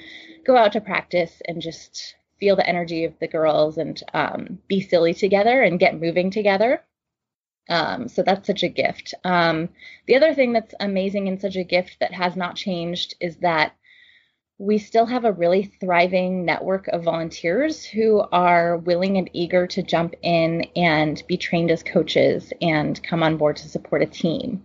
go 0.46 0.58
out 0.58 0.72
to 0.74 0.82
practice 0.82 1.42
and 1.46 1.62
just 1.62 2.16
feel 2.44 2.58
the 2.58 2.68
energy 2.68 3.06
of 3.06 3.18
the 3.20 3.28
girls 3.28 3.78
and 3.78 4.04
um, 4.14 4.60
be 4.68 4.82
silly 4.82 5.14
together 5.14 5.62
and 5.62 5.80
get 5.80 6.02
moving 6.02 6.30
together. 6.30 6.84
Um, 7.70 8.10
so 8.10 8.22
that's 8.22 8.46
such 8.46 8.64
a 8.64 8.68
gift. 8.68 9.14
Um, 9.24 9.70
the 10.08 10.18
other 10.18 10.34
thing 10.34 10.52
that's 10.52 10.76
amazing 10.82 11.30
and 11.30 11.40
such 11.40 11.56
a 11.56 11.64
gift 11.64 11.96
that 12.02 12.12
has 12.12 12.36
not 12.36 12.58
changed 12.58 13.16
is 13.22 13.38
that 13.38 13.78
we 14.58 14.78
still 14.78 15.06
have 15.06 15.24
a 15.24 15.32
really 15.32 15.64
thriving 15.80 16.44
network 16.44 16.90
of 16.90 17.06
volunteers 17.06 17.86
who 17.86 18.22
are 18.34 18.76
willing 18.76 19.18
and 19.18 19.30
eager 19.32 19.66
to 19.68 19.82
jump 19.82 20.14
in 20.22 20.68
and 20.76 21.24
be 21.26 21.38
trained 21.38 21.72
as 21.72 21.82
coaches 21.82 22.52
and 22.62 23.02
come 23.04 23.24
on 23.24 23.38
board 23.38 23.56
to 23.56 23.70
support 23.70 24.02
a 24.02 24.06
team. 24.06 24.62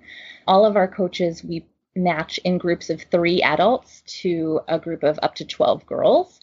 All 0.48 0.66
of 0.66 0.74
our 0.74 0.88
coaches, 0.88 1.44
we 1.44 1.64
match 1.94 2.38
in 2.38 2.58
groups 2.58 2.90
of 2.90 3.02
three 3.02 3.40
adults 3.40 4.02
to 4.22 4.62
a 4.66 4.80
group 4.80 5.04
of 5.04 5.16
up 5.22 5.36
to 5.36 5.44
12 5.44 5.86
girls. 5.86 6.40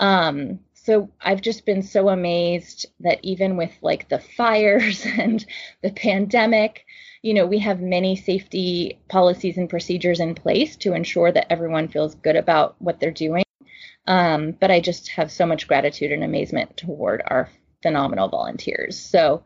Um, 0.00 0.60
so 0.84 1.08
I've 1.18 1.40
just 1.40 1.64
been 1.64 1.82
so 1.82 2.10
amazed 2.10 2.84
that 3.00 3.18
even 3.22 3.56
with 3.56 3.72
like 3.80 4.10
the 4.10 4.18
fires 4.18 5.06
and 5.18 5.44
the 5.82 5.90
pandemic, 5.90 6.84
you 7.22 7.32
know, 7.32 7.46
we 7.46 7.58
have 7.60 7.80
many 7.80 8.16
safety 8.16 9.00
policies 9.08 9.56
and 9.56 9.70
procedures 9.70 10.20
in 10.20 10.34
place 10.34 10.76
to 10.76 10.92
ensure 10.92 11.32
that 11.32 11.50
everyone 11.50 11.88
feels 11.88 12.14
good 12.16 12.36
about 12.36 12.76
what 12.80 13.00
they're 13.00 13.10
doing. 13.10 13.44
Um, 14.06 14.52
but 14.60 14.70
I 14.70 14.80
just 14.80 15.08
have 15.08 15.32
so 15.32 15.46
much 15.46 15.66
gratitude 15.66 16.12
and 16.12 16.22
amazement 16.22 16.76
toward 16.76 17.22
our 17.26 17.48
phenomenal 17.80 18.28
volunteers. 18.28 18.98
So, 18.98 19.42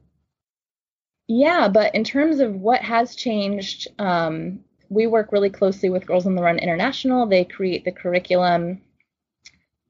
yeah, 1.29 1.69
but 1.69 1.95
in 1.95 2.03
terms 2.03 2.41
of 2.41 2.57
what 2.57 2.83
has 2.83 3.15
changed, 3.15 3.87
um, 4.01 4.65
we 4.89 5.07
work 5.07 5.31
really 5.31 5.51
closely 5.51 5.89
with 5.89 6.07
Girls 6.07 6.27
on 6.27 6.35
the 6.35 6.43
Run 6.43 6.59
International. 6.59 7.27
They 7.27 7.45
create 7.45 7.85
the 7.85 7.93
curriculum 7.93 8.81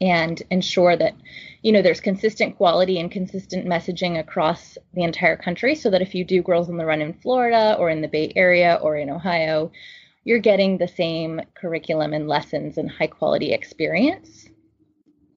and 0.00 0.42
ensure 0.50 0.96
that 0.96 1.14
you 1.62 1.72
know 1.72 1.82
there's 1.82 2.00
consistent 2.00 2.56
quality 2.56 3.00
and 3.00 3.10
consistent 3.10 3.66
messaging 3.66 4.18
across 4.18 4.78
the 4.94 5.02
entire 5.02 5.36
country 5.36 5.74
so 5.74 5.90
that 5.90 6.02
if 6.02 6.14
you 6.14 6.24
do 6.24 6.42
girls 6.42 6.68
on 6.68 6.76
the 6.76 6.86
run 6.86 7.02
in 7.02 7.12
Florida 7.14 7.76
or 7.78 7.90
in 7.90 8.00
the 8.00 8.08
Bay 8.08 8.32
Area 8.36 8.78
or 8.80 8.96
in 8.96 9.10
Ohio 9.10 9.70
you're 10.28 10.38
getting 10.38 10.76
the 10.76 10.86
same 10.86 11.40
curriculum 11.54 12.12
and 12.12 12.28
lessons 12.28 12.76
and 12.76 12.90
high 12.90 13.06
quality 13.06 13.52
experience. 13.52 14.46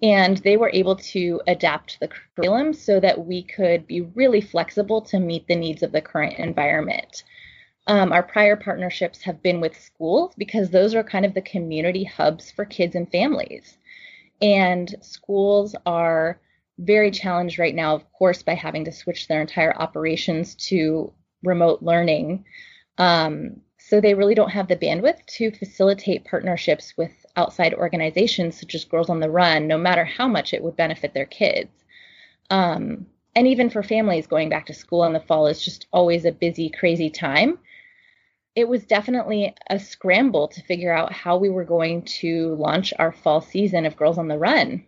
And 0.04 0.36
they 0.40 0.58
were 0.58 0.70
able 0.74 0.98
to 0.98 1.40
adapt 1.48 1.98
the 2.02 2.10
curriculum 2.10 2.74
so 2.74 3.00
that 3.00 3.26
we 3.26 3.44
could 3.44 3.88
be 3.88 4.02
really 4.02 4.42
flexible 4.42 5.02
to 5.04 5.18
meet 5.18 5.48
the 5.48 5.56
needs 5.56 5.82
of 5.82 5.94
the 5.94 6.02
current 6.02 6.40
environment. 6.40 7.24
Um, 7.88 8.12
our 8.12 8.22
prior 8.22 8.58
partnerships 8.58 9.22
have 9.22 9.42
been 9.42 9.62
with 9.62 9.80
schools 9.80 10.34
because 10.38 10.70
those 10.70 10.94
are 10.94 11.04
kind 11.04 11.24
of 11.26 11.36
the 11.36 11.42
community 11.42 12.04
hubs 12.04 12.52
for 12.52 12.66
kids 12.66 12.94
and 12.94 13.10
families 13.10 13.78
and 14.42 14.96
schools 15.02 15.76
are 15.86 16.40
very 16.80 17.12
challenged 17.12 17.60
right 17.60 17.76
now, 17.76 17.94
of 17.94 18.12
course, 18.12 18.42
by 18.42 18.56
having 18.56 18.86
to 18.86 18.92
switch 18.92 19.28
their 19.28 19.42
entire 19.42 19.76
operations 19.76 20.56
to 20.56 21.14
remote 21.44 21.82
learning. 21.82 22.44
Um, 22.98 23.62
so 23.78 24.00
they 24.00 24.14
really 24.14 24.36
don't 24.36 24.50
have 24.50 24.68
the 24.68 24.76
bandwidth 24.76 25.26
to 25.38 25.52
facilitate 25.52 26.26
partnerships 26.26 26.94
with 26.98 27.12
outside 27.36 27.74
organizations 27.74 28.60
such 28.60 28.76
as 28.76 28.86
Girls 28.86 29.10
on 29.10 29.20
the 29.20 29.30
Run, 29.30 29.68
no 29.68 29.78
matter 29.78 30.06
how 30.06 30.28
much 30.28 30.54
it 30.54 30.64
would 30.64 30.76
benefit 30.76 31.14
their 31.14 31.26
kids. 31.26 31.72
Um, 32.50 33.06
and 33.36 33.48
even 33.48 33.70
for 33.70 33.84
families 33.84 34.28
going 34.28 34.50
back 34.50 34.66
to 34.68 34.74
school 34.74 35.04
in 35.06 35.14
the 35.14 35.20
fall 35.20 35.48
is 35.48 35.64
just 35.64 35.88
always 35.94 36.26
a 36.26 36.32
busy, 36.32 36.70
crazy 36.70 37.10
time 37.10 37.60
it 38.56 38.68
was 38.68 38.84
definitely 38.86 39.56
a 39.70 39.80
scramble 39.80 40.48
to 40.50 40.62
figure 40.64 40.94
out 40.94 41.14
how 41.14 41.38
we 41.38 41.50
were 41.50 41.64
going 41.64 42.04
to 42.04 42.56
launch 42.56 42.94
our 43.00 43.12
fall 43.12 43.42
season 43.42 43.86
of 43.86 43.96
Girls 43.96 44.18
on 44.18 44.28
the 44.28 44.38
Run. 44.38 44.84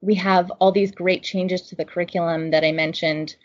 We 0.00 0.16
have 0.16 0.50
all 0.58 0.72
these 0.72 0.90
great 0.90 1.22
changes 1.22 1.62
to 1.62 1.76
the 1.76 1.84
curriculum 1.84 2.50
that 2.50 2.64
I 2.64 2.72
mentioned. 2.72 3.36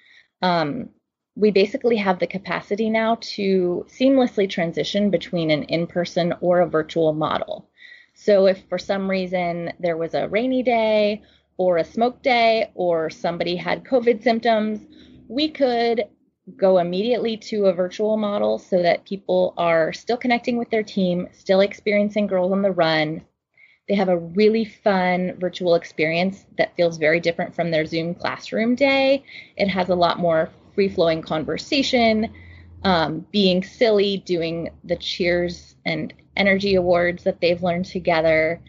Um, 0.42 0.90
we 1.36 1.52
basically 1.52 1.98
have 1.98 2.20
the 2.20 2.28
capacity 2.28 2.90
now 2.90 3.18
to 3.20 3.86
seamlessly 3.90 4.50
transition 4.50 5.10
between 5.10 5.52
an 5.52 5.64
in 5.64 5.86
person 5.86 6.34
or 6.40 6.62
a 6.62 6.68
virtual 6.68 7.14
model. 7.14 7.70
So, 8.14 8.48
if 8.48 8.64
for 8.70 8.78
some 8.78 9.10
reason 9.10 9.74
there 9.80 9.98
was 9.98 10.14
a 10.14 10.30
rainy 10.30 10.64
day 10.64 11.22
or 11.58 11.78
a 11.78 11.84
smoke 11.84 12.24
day 12.24 12.72
or 12.74 13.10
somebody 13.10 13.58
had 13.58 13.84
COVID 13.84 14.24
symptoms, 14.24 14.80
we 15.28 15.50
could 15.50 16.06
go 16.58 16.78
immediately 16.78 17.38
to 17.38 17.66
a 17.66 17.74
virtual 17.74 18.18
model 18.18 18.60
so 18.60 18.82
that 18.82 19.06
people 19.06 19.54
are 19.58 19.92
still 19.94 20.18
connecting 20.18 20.58
with 20.58 20.70
their 20.70 20.84
team, 20.84 21.28
still 21.32 21.62
experiencing 21.62 22.28
Girls 22.28 22.52
on 22.52 22.62
the 22.62 22.72
Run. 22.72 23.22
They 23.88 23.96
have 23.96 24.10
a 24.10 24.18
really 24.18 24.66
fun 24.66 25.38
virtual 25.40 25.76
experience 25.76 26.46
that 26.58 26.76
feels 26.76 26.98
very 26.98 27.20
different 27.20 27.56
from 27.56 27.72
their 27.72 27.86
Zoom 27.86 28.16
classroom 28.16 28.76
day. 28.76 29.24
It 29.58 29.68
has 29.68 29.90
a 29.90 29.96
lot 29.96 30.20
more 30.20 30.50
free 30.74 30.90
flowing 30.90 31.22
conversation, 31.22 32.32
um, 32.84 33.26
being 33.32 33.64
silly, 33.64 34.18
doing 34.18 34.70
the 34.84 34.96
cheers 34.96 35.76
and 35.86 36.14
energy 36.36 36.76
awards 36.76 37.24
that 37.24 37.42
they've 37.42 37.64
learned 37.64 37.86
together 37.86 38.62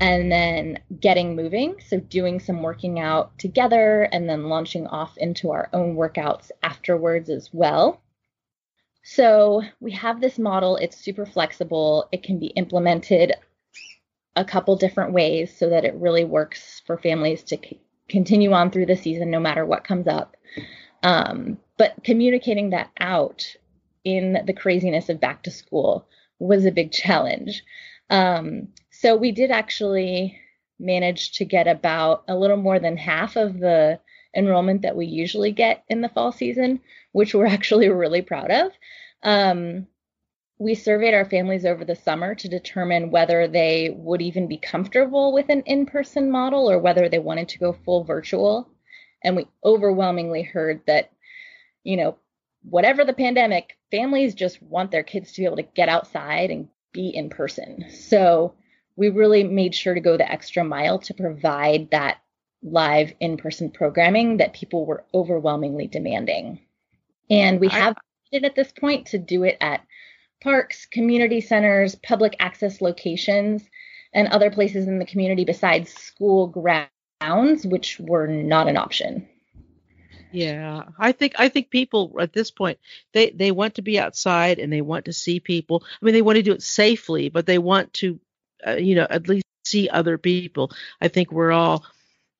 and 0.00 0.30
then 0.30 0.80
getting 1.00 1.36
moving. 1.36 1.76
So, 1.86 2.00
doing 2.00 2.40
some 2.40 2.62
working 2.62 2.98
out 2.98 3.38
together 3.38 4.08
and 4.12 4.28
then 4.28 4.48
launching 4.48 4.86
off 4.86 5.16
into 5.16 5.50
our 5.50 5.68
own 5.72 5.96
workouts 5.96 6.50
afterwards 6.62 7.30
as 7.30 7.50
well. 7.52 8.00
So, 9.02 9.62
we 9.80 9.92
have 9.92 10.20
this 10.20 10.38
model, 10.38 10.76
it's 10.76 10.96
super 10.96 11.26
flexible, 11.26 12.08
it 12.12 12.22
can 12.22 12.38
be 12.38 12.48
implemented 12.48 13.34
a 14.36 14.44
couple 14.44 14.76
different 14.76 15.12
ways 15.12 15.56
so 15.56 15.70
that 15.70 15.84
it 15.84 15.94
really 15.94 16.24
works 16.24 16.82
for 16.86 16.98
families 16.98 17.42
to 17.44 17.56
c- 17.56 17.80
continue 18.08 18.52
on 18.52 18.70
through 18.70 18.86
the 18.86 18.96
season 18.96 19.30
no 19.30 19.38
matter 19.38 19.64
what 19.64 19.84
comes 19.84 20.08
up. 20.08 20.36
Um, 21.02 21.58
but 21.76 21.94
communicating 22.02 22.70
that 22.70 22.90
out 22.98 23.56
in 24.04 24.42
the 24.46 24.52
craziness 24.52 25.08
of 25.08 25.20
back 25.20 25.42
to 25.44 25.50
school 25.50 26.08
was 26.38 26.64
a 26.64 26.72
big 26.72 26.92
challenge. 27.04 27.62
Um, 28.10 28.68
so 29.04 29.14
we 29.14 29.32
did 29.32 29.50
actually 29.50 30.40
manage 30.78 31.32
to 31.32 31.44
get 31.44 31.68
about 31.68 32.24
a 32.26 32.34
little 32.34 32.56
more 32.56 32.78
than 32.78 32.96
half 32.96 33.36
of 33.36 33.58
the 33.58 34.00
enrollment 34.34 34.80
that 34.80 34.96
we 34.96 35.04
usually 35.04 35.52
get 35.52 35.84
in 35.90 36.00
the 36.00 36.08
fall 36.08 36.32
season, 36.32 36.80
which 37.12 37.34
we're 37.34 37.44
actually 37.58 37.90
really 37.90 38.22
proud 38.22 38.50
of. 38.50 38.72
Um, 39.22 39.88
we 40.58 40.74
surveyed 40.74 41.12
our 41.12 41.26
families 41.26 41.66
over 41.66 41.84
the 41.84 41.94
summer 41.94 42.34
to 42.34 42.48
determine 42.48 43.10
whether 43.10 43.46
they 43.46 43.94
would 43.94 44.22
even 44.22 44.48
be 44.48 44.56
comfortable 44.56 45.34
with 45.34 45.50
an 45.50 45.60
in 45.66 45.84
person 45.84 46.30
model 46.30 46.70
or 46.70 46.78
whether 46.78 47.06
they 47.10 47.18
wanted 47.18 47.50
to 47.50 47.58
go 47.58 47.76
full 47.84 48.04
virtual. 48.04 48.70
And 49.22 49.36
we 49.36 49.46
overwhelmingly 49.62 50.44
heard 50.44 50.80
that, 50.86 51.10
you 51.82 51.98
know, 51.98 52.16
whatever 52.62 53.04
the 53.04 53.12
pandemic, 53.12 53.76
families 53.90 54.34
just 54.34 54.62
want 54.62 54.90
their 54.90 55.02
kids 55.02 55.32
to 55.32 55.42
be 55.42 55.44
able 55.44 55.56
to 55.56 55.62
get 55.62 55.90
outside 55.90 56.50
and 56.50 56.68
be 56.94 57.10
in 57.10 57.28
person. 57.28 57.84
So 57.90 58.54
we 58.96 59.08
really 59.08 59.44
made 59.44 59.74
sure 59.74 59.94
to 59.94 60.00
go 60.00 60.16
the 60.16 60.30
extra 60.30 60.64
mile 60.64 60.98
to 61.00 61.14
provide 61.14 61.90
that 61.90 62.18
live 62.62 63.12
in 63.20 63.36
person 63.36 63.70
programming 63.70 64.38
that 64.38 64.54
people 64.54 64.86
were 64.86 65.04
overwhelmingly 65.12 65.86
demanding. 65.86 66.60
And 67.30 67.60
we 67.60 67.68
have 67.68 67.96
it 68.32 68.44
at 68.44 68.54
this 68.54 68.72
point 68.72 69.08
to 69.08 69.18
do 69.18 69.44
it 69.44 69.56
at 69.60 69.84
parks, 70.42 70.86
community 70.86 71.40
centers, 71.40 71.94
public 71.94 72.36
access 72.38 72.80
locations, 72.80 73.62
and 74.12 74.28
other 74.28 74.50
places 74.50 74.86
in 74.86 74.98
the 74.98 75.04
community 75.04 75.44
besides 75.44 75.92
school 75.92 76.46
grounds, 76.46 77.66
which 77.66 77.98
were 77.98 78.26
not 78.26 78.68
an 78.68 78.76
option. 78.76 79.28
Yeah, 80.34 80.82
I 80.98 81.12
think 81.12 81.34
I 81.38 81.48
think 81.48 81.70
people 81.70 82.16
at 82.18 82.32
this 82.32 82.50
point 82.50 82.80
they 83.12 83.30
they 83.30 83.52
want 83.52 83.76
to 83.76 83.82
be 83.82 84.00
outside 84.00 84.58
and 84.58 84.72
they 84.72 84.80
want 84.80 85.04
to 85.04 85.12
see 85.12 85.38
people. 85.38 85.84
I 85.84 86.04
mean, 86.04 86.12
they 86.12 86.22
want 86.22 86.36
to 86.36 86.42
do 86.42 86.52
it 86.52 86.62
safely, 86.62 87.28
but 87.28 87.46
they 87.46 87.58
want 87.58 87.92
to, 87.94 88.18
uh, 88.66 88.76
you 88.76 88.94
know, 88.94 89.06
at 89.08 89.28
least 89.28 89.44
see 89.64 89.88
other 89.88 90.18
people. 90.18 90.70
I 91.00 91.08
think 91.08 91.32
we're 91.32 91.52
all 91.52 91.84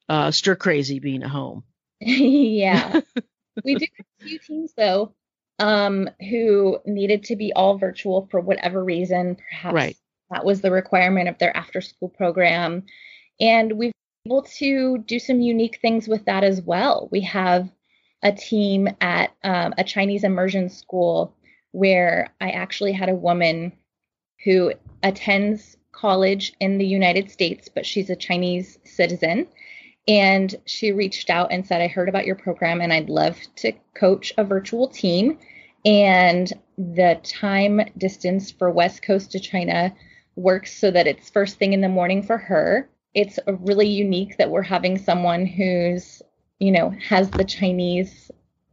uh, 0.08 0.30
stir 0.30 0.56
crazy 0.56 0.98
being 0.98 1.22
at 1.22 1.30
home. 1.30 1.64
yeah, 2.00 3.00
we 3.64 3.76
do 3.76 3.86
have 3.96 4.06
a 4.20 4.24
few 4.24 4.38
teams 4.38 4.72
though 4.76 5.14
um, 5.58 6.08
who 6.30 6.78
needed 6.84 7.24
to 7.24 7.36
be 7.36 7.52
all 7.52 7.78
virtual 7.78 8.28
for 8.30 8.40
whatever 8.40 8.82
reason. 8.82 9.36
Perhaps 9.36 9.74
right. 9.74 9.96
that 10.30 10.44
was 10.44 10.60
the 10.60 10.70
requirement 10.70 11.28
of 11.28 11.38
their 11.38 11.56
after 11.56 11.80
school 11.80 12.08
program, 12.08 12.84
and 13.40 13.72
we've 13.72 13.92
been 14.24 14.32
able 14.32 14.42
to 14.42 14.98
do 14.98 15.18
some 15.18 15.40
unique 15.40 15.78
things 15.80 16.08
with 16.08 16.24
that 16.26 16.44
as 16.44 16.60
well. 16.60 17.08
We 17.10 17.22
have 17.22 17.70
a 18.22 18.32
team 18.32 18.88
at 19.00 19.34
um, 19.44 19.74
a 19.76 19.84
Chinese 19.84 20.24
immersion 20.24 20.70
school 20.70 21.36
where 21.72 22.32
I 22.40 22.50
actually 22.50 22.92
had 22.92 23.08
a 23.08 23.14
woman 23.14 23.72
who 24.44 24.72
attends 25.02 25.76
college 25.94 26.52
in 26.60 26.78
the 26.78 26.86
United 26.86 27.30
States, 27.30 27.68
but 27.72 27.86
she's 27.86 28.10
a 28.10 28.16
Chinese 28.16 28.78
citizen. 28.84 29.46
And 30.06 30.54
she 30.66 30.92
reached 30.92 31.30
out 31.30 31.50
and 31.50 31.66
said, 31.66 31.80
I 31.80 31.88
heard 31.88 32.08
about 32.08 32.26
your 32.26 32.36
program 32.36 32.80
and 32.80 32.92
I'd 32.92 33.08
love 33.08 33.38
to 33.56 33.72
coach 33.94 34.32
a 34.36 34.44
virtual 34.44 34.88
team. 34.88 35.38
And 35.84 36.52
the 36.76 37.20
time 37.22 37.80
distance 37.96 38.50
for 38.50 38.70
West 38.70 39.02
Coast 39.02 39.32
to 39.32 39.40
China 39.40 39.94
works 40.36 40.76
so 40.76 40.90
that 40.90 41.06
it's 41.06 41.30
first 41.30 41.58
thing 41.58 41.72
in 41.72 41.80
the 41.80 41.88
morning 41.88 42.22
for 42.22 42.36
her. 42.36 42.88
It's 43.14 43.38
really 43.46 43.88
unique 43.88 44.36
that 44.38 44.50
we're 44.50 44.62
having 44.62 44.98
someone 44.98 45.46
who's 45.46 46.22
you 46.58 46.70
know, 46.70 46.90
has 46.90 47.30
the 47.30 47.44
Chinese 47.44 48.30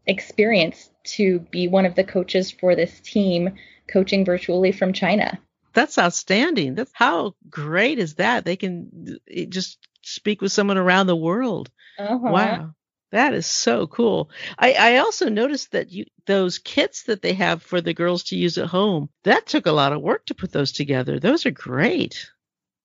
experience 0.08 0.90
to 1.04 1.40
be 1.52 1.68
one 1.68 1.86
of 1.86 1.96
the 1.96 2.04
coaches 2.04 2.52
for 2.52 2.76
this 2.76 3.00
team 3.02 3.54
coaching 3.92 4.24
virtually 4.26 4.72
from 4.72 4.94
China. 4.94 5.40
That's 5.74 5.98
outstanding. 5.98 6.76
That's 6.76 6.92
how 6.94 7.36
great 7.50 8.00
is 8.00 8.16
that? 8.16 8.46
They 8.46 8.56
can 8.56 9.20
just 9.50 9.78
speak 10.02 10.42
with 10.42 10.52
someone 10.52 10.78
around 10.78 11.08
the 11.08 11.16
world. 11.16 11.70
Uh-huh. 11.98 12.18
Wow. 12.22 12.76
That 13.12 13.34
is 13.34 13.46
so 13.46 13.88
cool. 13.88 14.30
I, 14.58 14.74
I 14.74 14.98
also 14.98 15.28
noticed 15.28 15.72
that 15.72 15.92
you 15.92 16.06
those 16.26 16.60
kits 16.60 17.04
that 17.04 17.22
they 17.22 17.34
have 17.34 17.62
for 17.62 17.82
the 17.82 17.94
girls 17.94 18.24
to 18.26 18.38
use 18.38 18.58
at 18.58 18.68
home, 18.68 19.10
that 19.24 19.48
took 19.48 19.66
a 19.66 19.72
lot 19.72 19.92
of 19.92 20.02
work 20.02 20.26
to 20.28 20.34
put 20.34 20.54
those 20.54 20.72
together. 20.72 21.20
Those 21.20 21.46
are 21.46 21.52
great. 21.52 22.32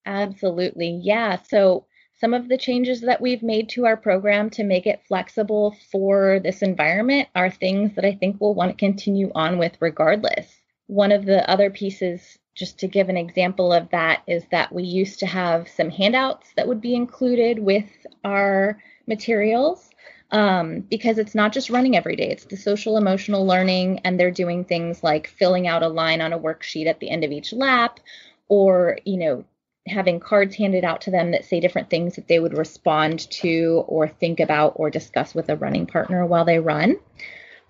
Absolutely. 0.05 1.01
Yeah. 1.03 1.39
So 1.49 1.87
some 2.19 2.35
of 2.35 2.49
the 2.49 2.59
changes 2.59 3.03
that 3.03 3.21
we've 3.21 3.43
made 3.43 3.69
to 3.71 3.87
our 3.87 3.97
program 3.97 4.51
to 4.51 4.65
make 4.65 4.87
it 4.87 5.03
flexible 5.07 5.77
for 5.93 6.41
this 6.43 6.63
environment 6.63 7.29
are 7.35 7.51
things 7.51 7.95
that 7.95 8.05
I 8.05 8.15
think 8.15 8.39
we'll 8.41 8.55
want 8.55 8.71
to 8.71 8.77
continue 8.77 9.31
on 9.35 9.59
with 9.59 9.77
regardless. 9.81 10.47
One 10.87 11.13
of 11.13 11.25
the 11.25 11.49
other 11.49 11.71
pieces, 11.71 12.39
just 12.57 12.79
to 12.81 12.89
give 12.89 13.09
an 13.09 13.17
example 13.17 13.73
of 13.73 13.89
that, 13.91 14.23
is 14.27 14.45
that 14.51 14.73
we 14.73 14.83
used 14.83 15.21
to 15.21 15.27
have 15.27 15.69
some 15.69 15.91
handouts 15.91 16.53
that 16.57 16.67
would 16.67 16.81
be 16.81 16.95
included 16.95 17.59
with 17.61 17.89
our 18.25 18.83
materials 19.07 19.91
um, 20.33 20.81
because 20.81 21.19
it's 21.19 21.35
not 21.35 21.53
just 21.53 21.71
running 21.71 21.97
every 21.97 22.17
day, 22.17 22.29
it's 22.31 22.47
the 22.47 22.57
social 22.57 22.97
emotional 22.97 23.47
learning, 23.47 24.01
and 24.01 24.19
they're 24.19 24.31
doing 24.33 24.65
things 24.65 25.05
like 25.05 25.29
filling 25.29 25.69
out 25.69 25.85
a 25.85 25.89
line 25.89 26.21
on 26.21 26.33
a 26.33 26.39
worksheet 26.39 26.87
at 26.87 26.99
the 26.99 27.11
end 27.11 27.23
of 27.23 27.31
each 27.31 27.53
lap 27.53 28.01
or, 28.49 28.99
you 29.05 29.19
know, 29.19 29.45
having 29.87 30.19
cards 30.19 30.57
handed 30.57 30.83
out 30.85 31.03
to 31.03 31.11
them 31.13 31.31
that 31.31 31.45
say 31.45 31.61
different 31.61 31.91
things 31.91 32.17
that 32.17 32.27
they 32.27 32.41
would 32.41 32.57
respond 32.57 33.31
to 33.31 33.85
or 33.87 34.09
think 34.09 34.41
about 34.41 34.73
or 34.77 34.91
discuss 34.91 35.33
with 35.33 35.49
a 35.49 35.57
running 35.57 35.87
partner 35.87 36.27
while 36.27 36.45
they 36.45 36.59
run. 36.59 36.97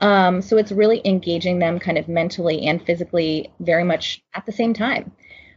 Um, 0.00 0.42
so 0.42 0.56
it's 0.56 0.72
really 0.72 1.00
engaging 1.04 1.58
them 1.58 1.78
kind 1.78 1.98
of 1.98 2.08
mentally 2.08 2.66
and 2.66 2.84
physically 2.84 3.50
very 3.60 3.84
much 3.84 4.22
at 4.34 4.44
the 4.46 4.52
same 4.52 4.74
time. 4.74 5.12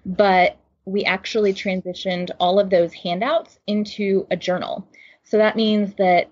But 0.06 0.58
we 0.86 1.04
actually 1.04 1.54
transitioned 1.54 2.32
all 2.40 2.60
of 2.60 2.70
those 2.70 2.94
handouts 2.94 3.60
into 3.68 4.26
a 4.32 4.38
journal. 4.38 4.88
So 5.24 5.38
that 5.38 5.56
means 5.56 5.94
that 5.96 6.32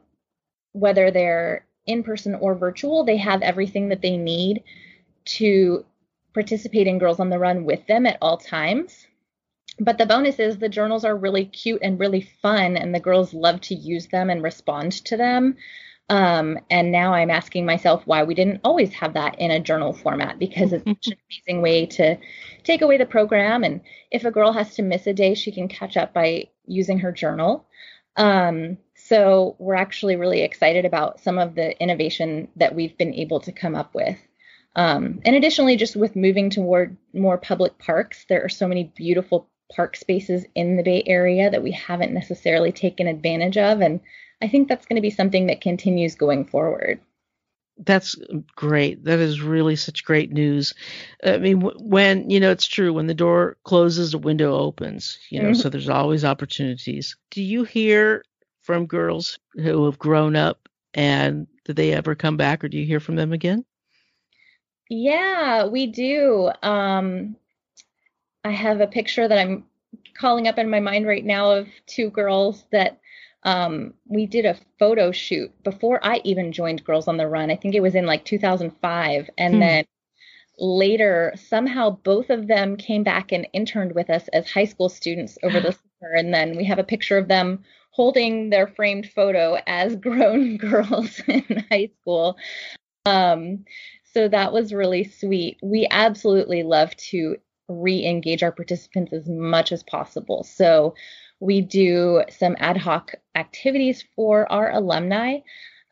whether 0.71 1.11
they're 1.11 1.65
in 1.85 2.03
person 2.03 2.35
or 2.35 2.55
virtual, 2.55 3.03
they 3.03 3.17
have 3.17 3.41
everything 3.41 3.89
that 3.89 4.01
they 4.01 4.17
need 4.17 4.63
to 5.25 5.85
participate 6.33 6.87
in 6.87 6.99
Girls 6.99 7.19
on 7.19 7.29
the 7.29 7.39
Run 7.39 7.65
with 7.65 7.85
them 7.87 8.05
at 8.05 8.17
all 8.21 8.37
times 8.37 9.07
but 9.79 9.97
the 9.97 10.05
bonus 10.05 10.39
is 10.39 10.57
the 10.57 10.69
journals 10.69 11.05
are 11.05 11.15
really 11.15 11.45
cute 11.45 11.81
and 11.83 11.99
really 11.99 12.21
fun, 12.21 12.77
and 12.77 12.93
the 12.93 12.99
girls 12.99 13.33
love 13.33 13.61
to 13.61 13.75
use 13.75 14.07
them 14.07 14.29
and 14.29 14.41
respond 14.41 14.93
to 15.05 15.17
them. 15.17 15.57
Um, 16.09 16.57
and 16.69 16.91
now 16.91 17.13
I'm 17.13 17.29
asking 17.29 17.65
myself 17.65 18.03
why 18.05 18.23
we 18.23 18.33
didn't 18.33 18.61
always 18.63 18.93
have 18.93 19.13
that 19.15 19.39
in 19.39 19.51
a 19.51 19.59
journal 19.59 19.91
format 19.91 20.39
because 20.39 20.71
it's 20.71 20.85
such 20.85 21.07
an 21.07 21.17
amazing 21.29 21.61
way 21.61 21.85
to 21.85 22.17
take 22.63 22.81
away 22.81 22.97
the 22.97 23.05
program. 23.05 23.63
And 23.63 23.81
if 24.09 24.23
a 24.23 24.31
girl 24.31 24.53
has 24.53 24.75
to 24.75 24.83
miss 24.83 25.05
a 25.05 25.13
day, 25.13 25.33
she 25.33 25.51
can 25.51 25.67
catch 25.67 25.97
up 25.97 26.13
by 26.13 26.47
using 26.65 26.99
her 26.99 27.11
journal. 27.11 27.67
Um, 28.15 28.77
so 28.95 29.55
we're 29.59 29.75
actually 29.75 30.15
really 30.15 30.41
excited 30.41 30.85
about 30.85 31.19
some 31.19 31.37
of 31.37 31.55
the 31.55 31.79
innovation 31.81 32.47
that 32.55 32.73
we've 32.73 32.97
been 32.97 33.13
able 33.13 33.41
to 33.41 33.51
come 33.51 33.75
up 33.75 33.93
with. 33.93 34.17
Um, 34.75 35.21
and 35.25 35.35
additionally, 35.35 35.75
just 35.75 35.95
with 35.95 36.15
moving 36.15 36.49
toward 36.49 36.97
more 37.13 37.37
public 37.37 37.77
parks, 37.79 38.25
there 38.29 38.43
are 38.43 38.49
so 38.49 38.67
many 38.67 38.91
beautiful 38.95 39.49
park 39.75 39.95
spaces 39.97 40.45
in 40.55 40.77
the 40.77 40.83
Bay 40.83 41.03
Area 41.05 41.49
that 41.49 41.63
we 41.63 41.71
haven't 41.71 42.13
necessarily 42.13 42.71
taken 42.71 43.07
advantage 43.07 43.57
of. 43.57 43.81
And 43.81 43.99
I 44.41 44.47
think 44.47 44.67
that's 44.67 44.85
going 44.85 44.97
to 44.97 45.01
be 45.01 45.09
something 45.09 45.47
that 45.47 45.61
continues 45.61 46.15
going 46.15 46.45
forward. 46.45 46.99
That's 47.79 48.15
great. 48.55 49.03
That 49.03 49.19
is 49.19 49.41
really 49.41 49.75
such 49.75 50.03
great 50.03 50.31
news. 50.31 50.73
I 51.23 51.37
mean, 51.37 51.61
when, 51.61 52.29
you 52.29 52.39
know, 52.39 52.51
it's 52.51 52.67
true, 52.67 52.93
when 52.93 53.07
the 53.07 53.13
door 53.13 53.57
closes, 53.63 54.11
the 54.11 54.17
window 54.17 54.55
opens, 54.55 55.19
you 55.29 55.41
know, 55.41 55.49
mm-hmm. 55.49 55.61
so 55.61 55.69
there's 55.69 55.89
always 55.89 56.25
opportunities. 56.25 57.15
Do 57.29 57.43
you 57.43 57.63
hear 57.63 58.23
from 58.63 58.87
girls 58.87 59.37
who 59.53 59.85
have 59.85 59.99
grown 59.99 60.35
up 60.35 60.67
and 60.93 61.47
did 61.65 61.75
they 61.75 61.93
ever 61.93 62.15
come 62.15 62.37
back 62.37 62.63
or 62.63 62.67
do 62.67 62.77
you 62.77 62.85
hear 62.85 62.99
from 62.99 63.15
them 63.15 63.31
again? 63.31 63.63
Yeah, 64.89 65.67
we 65.67 65.87
do. 65.87 66.51
Um, 66.63 67.35
I 68.43 68.51
have 68.51 68.81
a 68.81 68.87
picture 68.87 69.27
that 69.27 69.37
I'm 69.37 69.65
calling 70.17 70.47
up 70.47 70.57
in 70.57 70.69
my 70.69 70.79
mind 70.79 71.05
right 71.05 71.23
now 71.23 71.51
of 71.51 71.67
two 71.85 72.09
girls 72.09 72.63
that 72.71 72.99
um, 73.47 73.93
we 74.05 74.25
did 74.25 74.45
a 74.45 74.57
photo 74.77 75.13
shoot 75.13 75.51
before 75.63 76.01
I 76.03 76.19
even 76.25 76.51
joined 76.51 76.83
Girls 76.83 77.07
on 77.07 77.15
the 77.15 77.29
Run. 77.29 77.49
I 77.49 77.55
think 77.55 77.75
it 77.75 77.81
was 77.81 77.95
in 77.95 78.05
like 78.05 78.25
2005. 78.25 79.29
And 79.37 79.53
hmm. 79.53 79.59
then 79.61 79.85
later, 80.59 81.33
somehow 81.37 81.91
both 81.91 82.29
of 82.29 82.47
them 82.47 82.75
came 82.75 83.03
back 83.03 83.31
and 83.31 83.47
interned 83.53 83.95
with 83.95 84.09
us 84.09 84.27
as 84.33 84.51
high 84.51 84.65
school 84.65 84.89
students 84.89 85.37
over 85.43 85.61
the 85.61 85.71
summer. 86.01 86.13
And 86.13 86.33
then 86.33 86.57
we 86.57 86.65
have 86.65 86.77
a 86.77 86.83
picture 86.83 87.17
of 87.17 87.29
them 87.29 87.63
holding 87.91 88.49
their 88.49 88.67
framed 88.67 89.09
photo 89.15 89.57
as 89.65 89.95
grown 90.07 90.57
girls 90.57 91.21
in 91.25 91.63
high 91.71 91.89
school. 92.01 92.35
Um, 93.05 93.63
so 94.13 94.27
that 94.27 94.51
was 94.51 94.73
really 94.73 95.05
sweet. 95.05 95.57
We 95.63 95.87
absolutely 95.89 96.63
love 96.63 96.93
to 96.97 97.37
re-engage 97.69 98.43
our 98.43 98.51
participants 98.51 99.13
as 99.13 99.29
much 99.29 99.71
as 99.71 99.83
possible. 99.83 100.43
So 100.43 100.95
we 101.39 101.61
do 101.61 102.23
some 102.29 102.55
ad 102.59 102.77
hoc 102.77 103.13
activities 103.37 104.03
for 104.15 104.51
our 104.51 104.71
alumni, 104.71 105.39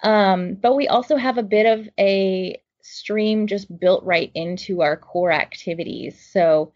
um, 0.03 0.55
but 0.55 0.75
we 0.75 0.87
also 0.87 1.15
have 1.15 1.37
a 1.37 1.43
bit 1.43 1.65
of 1.65 1.87
a 1.99 2.61
stream 2.81 3.47
just 3.47 3.79
built 3.79 4.03
right 4.03 4.31
into 4.35 4.81
our 4.81 4.97
core 4.97 5.31
activities. 5.31 6.29
So 6.31 6.73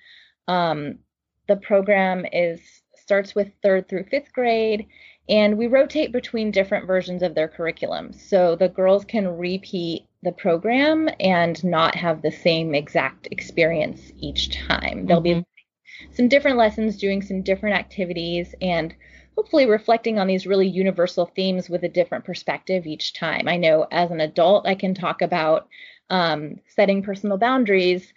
um, 0.48 1.00
the 1.48 1.58
program 1.58 2.26
is 2.32 2.62
starts 2.96 3.34
with 3.34 3.52
third 3.64 3.90
through 3.90 4.04
fifth 4.04 4.32
grade 4.34 4.86
and 5.28 5.58
we 5.58 5.68
rotate 5.68 6.12
between 6.12 6.52
different 6.52 6.86
versions 6.86 7.24
of 7.24 7.34
their 7.34 7.48
curriculum 7.48 8.14
so 8.14 8.56
the 8.56 8.70
girls 8.70 9.06
can 9.06 9.28
repeat 9.28 10.06
the 10.24 10.32
program 10.32 11.10
and 11.20 11.64
not 11.64 11.96
have 11.96 12.22
the 12.22 12.32
same 12.32 12.76
exact 12.76 13.28
experience 13.32 14.12
each 14.20 14.56
time. 14.68 15.06
There'll 15.06 15.24
mm-hmm. 15.24 15.40
be 15.40 16.16
some 16.16 16.28
different 16.28 16.58
lessons 16.58 16.98
doing 16.98 17.22
some 17.22 17.42
different 17.42 17.78
activities 17.78 18.54
and 18.62 18.94
hopefully 19.36 19.66
reflecting 19.66 20.20
on 20.20 20.28
these 20.28 20.48
really 20.48 20.68
universal 20.68 21.26
themes 21.26 21.70
with 21.70 21.84
a 21.84 21.90
different 21.90 22.26
perspective 22.26 22.86
each 22.86 23.14
time. 23.14 23.48
I 23.48 23.58
know 23.58 23.88
as 23.92 24.12
an 24.12 24.20
adult, 24.20 24.68
I 24.68 24.76
can 24.76 24.94
talk 24.94 25.22
about 25.22 25.68
um, 26.10 26.60
setting 26.68 27.04
personal 27.04 27.38
boundaries 27.38 28.14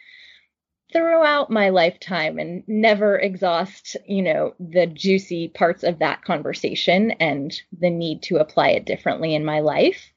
throughout 0.92 1.50
my 1.50 1.70
lifetime 1.70 2.38
and 2.38 2.62
never 2.66 3.18
exhaust, 3.18 3.96
you 4.06 4.22
know, 4.22 4.54
the 4.60 4.86
juicy 4.86 5.48
parts 5.48 5.82
of 5.82 5.98
that 6.00 6.22
conversation 6.24 7.12
and 7.12 7.60
the 7.78 7.90
need 7.90 8.22
to 8.24 8.36
apply 8.36 8.68
it 8.70 8.84
differently 8.84 9.34
in 9.34 9.44
my 9.44 9.60
life. 9.60 10.12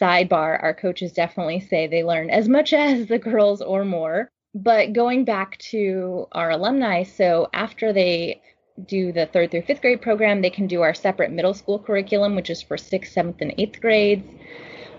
Sidebar, 0.00 0.62
our 0.62 0.74
coaches 0.74 1.12
definitely 1.12 1.60
say 1.60 1.86
they 1.86 2.02
learn 2.02 2.30
as 2.30 2.48
much 2.48 2.72
as 2.72 3.06
the 3.06 3.18
girls 3.18 3.62
or 3.62 3.84
more. 3.84 4.28
But 4.52 4.92
going 4.92 5.24
back 5.24 5.58
to 5.70 6.26
our 6.32 6.50
alumni, 6.50 7.04
so 7.04 7.48
after 7.52 7.92
they 7.92 8.42
do 8.86 9.12
the 9.12 9.26
third 9.26 9.50
through 9.50 9.62
fifth 9.62 9.82
grade 9.82 10.02
program, 10.02 10.42
they 10.42 10.50
can 10.50 10.66
do 10.66 10.82
our 10.82 10.94
separate 10.94 11.30
middle 11.30 11.54
school 11.54 11.78
curriculum, 11.78 12.34
which 12.34 12.50
is 12.50 12.62
for 12.62 12.76
sixth, 12.76 13.12
seventh, 13.12 13.40
and 13.40 13.54
eighth 13.58 13.80
grades. 13.80 14.26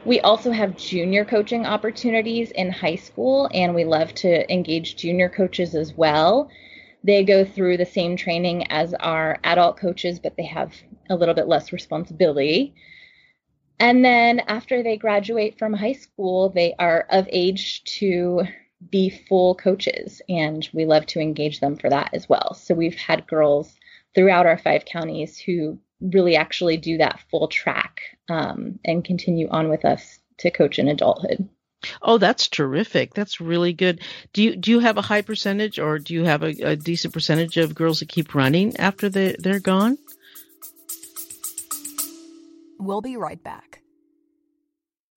We 0.04 0.20
also 0.22 0.52
have 0.52 0.78
junior 0.78 1.26
coaching 1.26 1.66
opportunities 1.66 2.52
in 2.52 2.72
high 2.72 2.96
school, 2.96 3.50
and 3.54 3.76
we 3.76 3.84
love 3.84 4.14
to 4.16 4.52
engage 4.52 4.96
junior 4.96 5.30
coaches 5.30 5.76
as 5.76 5.94
well. 5.94 6.50
They 7.04 7.24
go 7.24 7.46
through 7.46 7.78
the 7.78 7.86
same 7.86 8.16
training 8.16 8.72
as 8.72 8.94
our 8.96 9.40
adult 9.44 9.78
coaches, 9.78 10.20
but 10.20 10.36
they 10.38 10.46
have 10.46 10.74
a 11.10 11.16
little 11.16 11.36
bit 11.36 11.48
less 11.48 11.72
responsibility. 11.72 12.74
And 13.80 14.06
then 14.06 14.42
after 14.42 14.84
they 14.84 14.98
graduate 14.98 15.58
from 15.58 15.74
high 15.74 15.94
school, 15.94 16.50
they 16.50 16.76
are 16.78 17.08
of 17.10 17.28
age 17.32 17.84
to 18.00 18.44
be 18.90 19.10
full 19.10 19.56
coaches, 19.56 20.22
and 20.28 20.68
we 20.74 20.86
love 20.86 21.06
to 21.08 21.20
engage 21.20 21.60
them 21.60 21.76
for 21.76 21.90
that 21.90 22.12
as 22.14 22.28
well. 22.28 22.54
So 22.54 22.74
we've 22.74 22.96
had 22.96 23.28
girls 23.28 23.74
throughout 24.16 24.46
our 24.46 24.58
five 24.58 24.86
counties 24.86 25.38
who 25.38 25.80
really 26.02 26.36
actually 26.36 26.78
do 26.78 26.98
that 26.98 27.20
full 27.30 27.48
track 27.48 28.02
um, 28.30 28.80
and 28.84 29.06
continue 29.06 29.48
on 29.50 29.70
with 29.70 29.86
us 29.86 30.20
to 30.40 30.52
coach 30.52 30.80
in 30.80 30.88
adulthood. 30.88 31.48
Oh, 32.02 32.18
that's 32.18 32.48
terrific. 32.48 33.14
That's 33.14 33.42
really 33.42 33.74
good. 33.74 34.02
Do 34.34 34.44
you 34.44 34.56
do 34.56 34.72
you 34.72 34.80
have 34.80 34.98
a 34.98 35.02
high 35.02 35.24
percentage, 35.24 35.80
or 35.80 35.98
do 35.98 36.14
you 36.14 36.26
have 36.26 36.44
a, 36.44 36.50
a 36.62 36.76
decent 36.76 37.14
percentage 37.14 37.58
of 37.58 37.74
girls 37.74 38.00
that 38.00 38.10
keep 38.10 38.36
running 38.36 38.78
after 38.78 39.10
they 39.10 39.36
they're 39.40 39.60
gone? 39.60 39.98
We'll 42.78 43.02
be 43.02 43.18
right 43.18 43.42
back. 43.44 43.81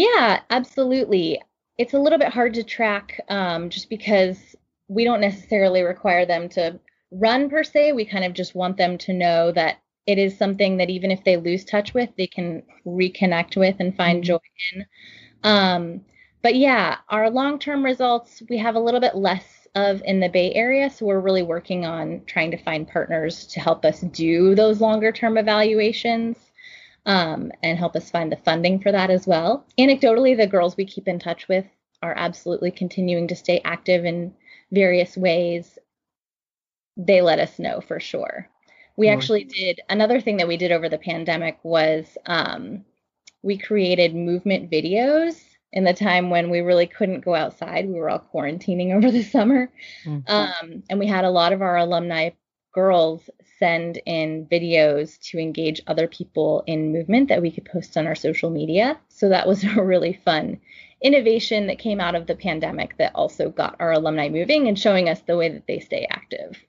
Yeah, 0.00 0.40
absolutely. 0.48 1.42
It's 1.76 1.92
a 1.92 1.98
little 1.98 2.18
bit 2.18 2.32
hard 2.32 2.54
to 2.54 2.64
track 2.64 3.20
um, 3.28 3.68
just 3.68 3.90
because 3.90 4.56
we 4.88 5.04
don't 5.04 5.20
necessarily 5.20 5.82
require 5.82 6.24
them 6.24 6.48
to 6.50 6.80
run 7.10 7.50
per 7.50 7.62
se. 7.62 7.92
We 7.92 8.06
kind 8.06 8.24
of 8.24 8.32
just 8.32 8.54
want 8.54 8.78
them 8.78 8.96
to 8.96 9.12
know 9.12 9.52
that 9.52 9.82
it 10.06 10.16
is 10.16 10.38
something 10.38 10.78
that 10.78 10.88
even 10.88 11.10
if 11.10 11.22
they 11.24 11.36
lose 11.36 11.66
touch 11.66 11.92
with, 11.92 12.08
they 12.16 12.26
can 12.26 12.62
reconnect 12.86 13.58
with 13.58 13.76
and 13.78 13.94
find 13.94 14.22
mm-hmm. 14.22 14.28
joy 14.28 14.38
in. 14.72 14.86
Um, 15.44 16.00
but 16.40 16.54
yeah, 16.54 16.96
our 17.10 17.28
long 17.28 17.58
term 17.58 17.84
results, 17.84 18.42
we 18.48 18.56
have 18.56 18.76
a 18.76 18.80
little 18.80 19.00
bit 19.00 19.16
less 19.16 19.68
of 19.74 20.00
in 20.06 20.20
the 20.20 20.30
Bay 20.30 20.54
Area. 20.54 20.88
So 20.88 21.04
we're 21.04 21.20
really 21.20 21.42
working 21.42 21.84
on 21.84 22.22
trying 22.24 22.52
to 22.52 22.56
find 22.56 22.88
partners 22.88 23.46
to 23.48 23.60
help 23.60 23.84
us 23.84 24.00
do 24.00 24.54
those 24.54 24.80
longer 24.80 25.12
term 25.12 25.36
evaluations 25.36 26.38
um, 27.10 27.50
and 27.60 27.76
help 27.76 27.96
us 27.96 28.08
find 28.08 28.30
the 28.30 28.36
funding 28.36 28.78
for 28.78 28.92
that 28.92 29.10
as 29.10 29.26
well. 29.26 29.66
Anecdotally, 29.76 30.36
the 30.36 30.46
girls 30.46 30.76
we 30.76 30.84
keep 30.84 31.08
in 31.08 31.18
touch 31.18 31.48
with 31.48 31.66
are 32.02 32.14
absolutely 32.16 32.70
continuing 32.70 33.26
to 33.26 33.34
stay 33.34 33.60
active 33.64 34.04
in 34.04 34.32
various 34.70 35.16
ways. 35.16 35.76
They 36.96 37.20
let 37.20 37.40
us 37.40 37.58
know 37.58 37.80
for 37.80 37.98
sure. 37.98 38.48
We 38.96 39.08
actually 39.08 39.44
did 39.44 39.80
another 39.88 40.20
thing 40.20 40.36
that 40.36 40.46
we 40.46 40.56
did 40.56 40.70
over 40.70 40.88
the 40.88 40.98
pandemic 40.98 41.58
was 41.64 42.06
um, 42.26 42.84
we 43.42 43.58
created 43.58 44.14
movement 44.14 44.70
videos 44.70 45.42
in 45.72 45.82
the 45.82 45.94
time 45.94 46.30
when 46.30 46.48
we 46.48 46.60
really 46.60 46.86
couldn't 46.86 47.24
go 47.24 47.34
outside. 47.34 47.88
We 47.88 47.94
were 47.94 48.10
all 48.10 48.24
quarantining 48.32 48.94
over 48.96 49.10
the 49.10 49.24
summer. 49.24 49.68
Mm-hmm. 50.04 50.30
Um, 50.32 50.84
and 50.88 51.00
we 51.00 51.08
had 51.08 51.24
a 51.24 51.30
lot 51.30 51.52
of 51.52 51.60
our 51.60 51.76
alumni 51.76 52.30
girls 52.72 53.28
send 53.58 54.00
in 54.06 54.46
videos 54.46 55.18
to 55.20 55.38
engage 55.38 55.82
other 55.86 56.08
people 56.08 56.64
in 56.66 56.92
movement 56.92 57.28
that 57.28 57.42
we 57.42 57.50
could 57.50 57.64
post 57.64 57.96
on 57.96 58.06
our 58.06 58.14
social 58.14 58.50
media. 58.50 58.98
So 59.08 59.28
that 59.28 59.46
was 59.46 59.64
a 59.76 59.82
really 59.82 60.20
fun 60.24 60.60
innovation 61.02 61.66
that 61.66 61.78
came 61.78 62.00
out 62.00 62.14
of 62.14 62.26
the 62.26 62.34
pandemic 62.34 62.96
that 62.98 63.14
also 63.14 63.50
got 63.50 63.76
our 63.80 63.92
alumni 63.92 64.28
moving 64.28 64.68
and 64.68 64.78
showing 64.78 65.08
us 65.08 65.20
the 65.20 65.36
way 65.36 65.48
that 65.48 65.66
they 65.66 65.80
stay 65.80 66.06
active. 66.10 66.62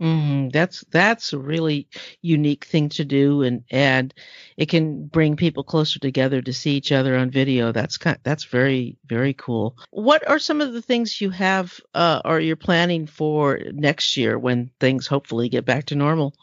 Mm-hmm. 0.00 0.48
That's 0.48 0.82
that's 0.90 1.34
a 1.34 1.38
really 1.38 1.86
unique 2.22 2.64
thing 2.64 2.88
to 2.90 3.04
do, 3.04 3.42
and 3.42 3.64
and 3.70 4.14
it 4.56 4.70
can 4.70 5.06
bring 5.06 5.36
people 5.36 5.62
closer 5.62 6.00
together 6.00 6.40
to 6.40 6.52
see 6.54 6.70
each 6.70 6.90
other 6.90 7.16
on 7.16 7.30
video. 7.30 7.70
That's 7.70 7.98
kind 7.98 8.16
that's 8.22 8.44
very 8.44 8.96
very 9.04 9.34
cool. 9.34 9.76
What 9.90 10.26
are 10.26 10.38
some 10.38 10.62
of 10.62 10.72
the 10.72 10.80
things 10.80 11.20
you 11.20 11.28
have 11.30 11.78
uh, 11.94 12.22
or 12.24 12.40
you're 12.40 12.56
planning 12.56 13.06
for 13.06 13.60
next 13.72 14.16
year 14.16 14.38
when 14.38 14.70
things 14.80 15.06
hopefully 15.06 15.50
get 15.50 15.66
back 15.66 15.84
to 15.86 15.96
normal? 15.96 16.34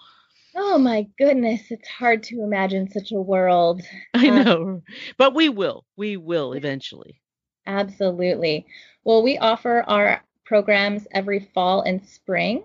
Oh 0.56 0.78
my 0.78 1.08
goodness, 1.17 1.72
it's 1.72 1.88
hard 1.88 2.22
to 2.24 2.43
imagine 2.43 2.91
such 2.91 3.12
a 3.12 3.22
world. 3.22 3.82
I 4.13 4.30
uh, 4.30 4.43
know, 4.43 4.82
but 5.17 5.34
we 5.34 5.50
will. 5.50 5.86
We 5.96 6.15
will 6.17 6.54
eventually. 6.54 7.22
Absolutely. 7.65 8.67
Well, 9.04 9.24
we 9.24 9.38
offer 9.39 9.84
our 9.88 10.24
programs 10.46 11.08
every 11.12 11.50
fall 11.54 11.82
and 11.82 12.06
spring. 12.06 12.63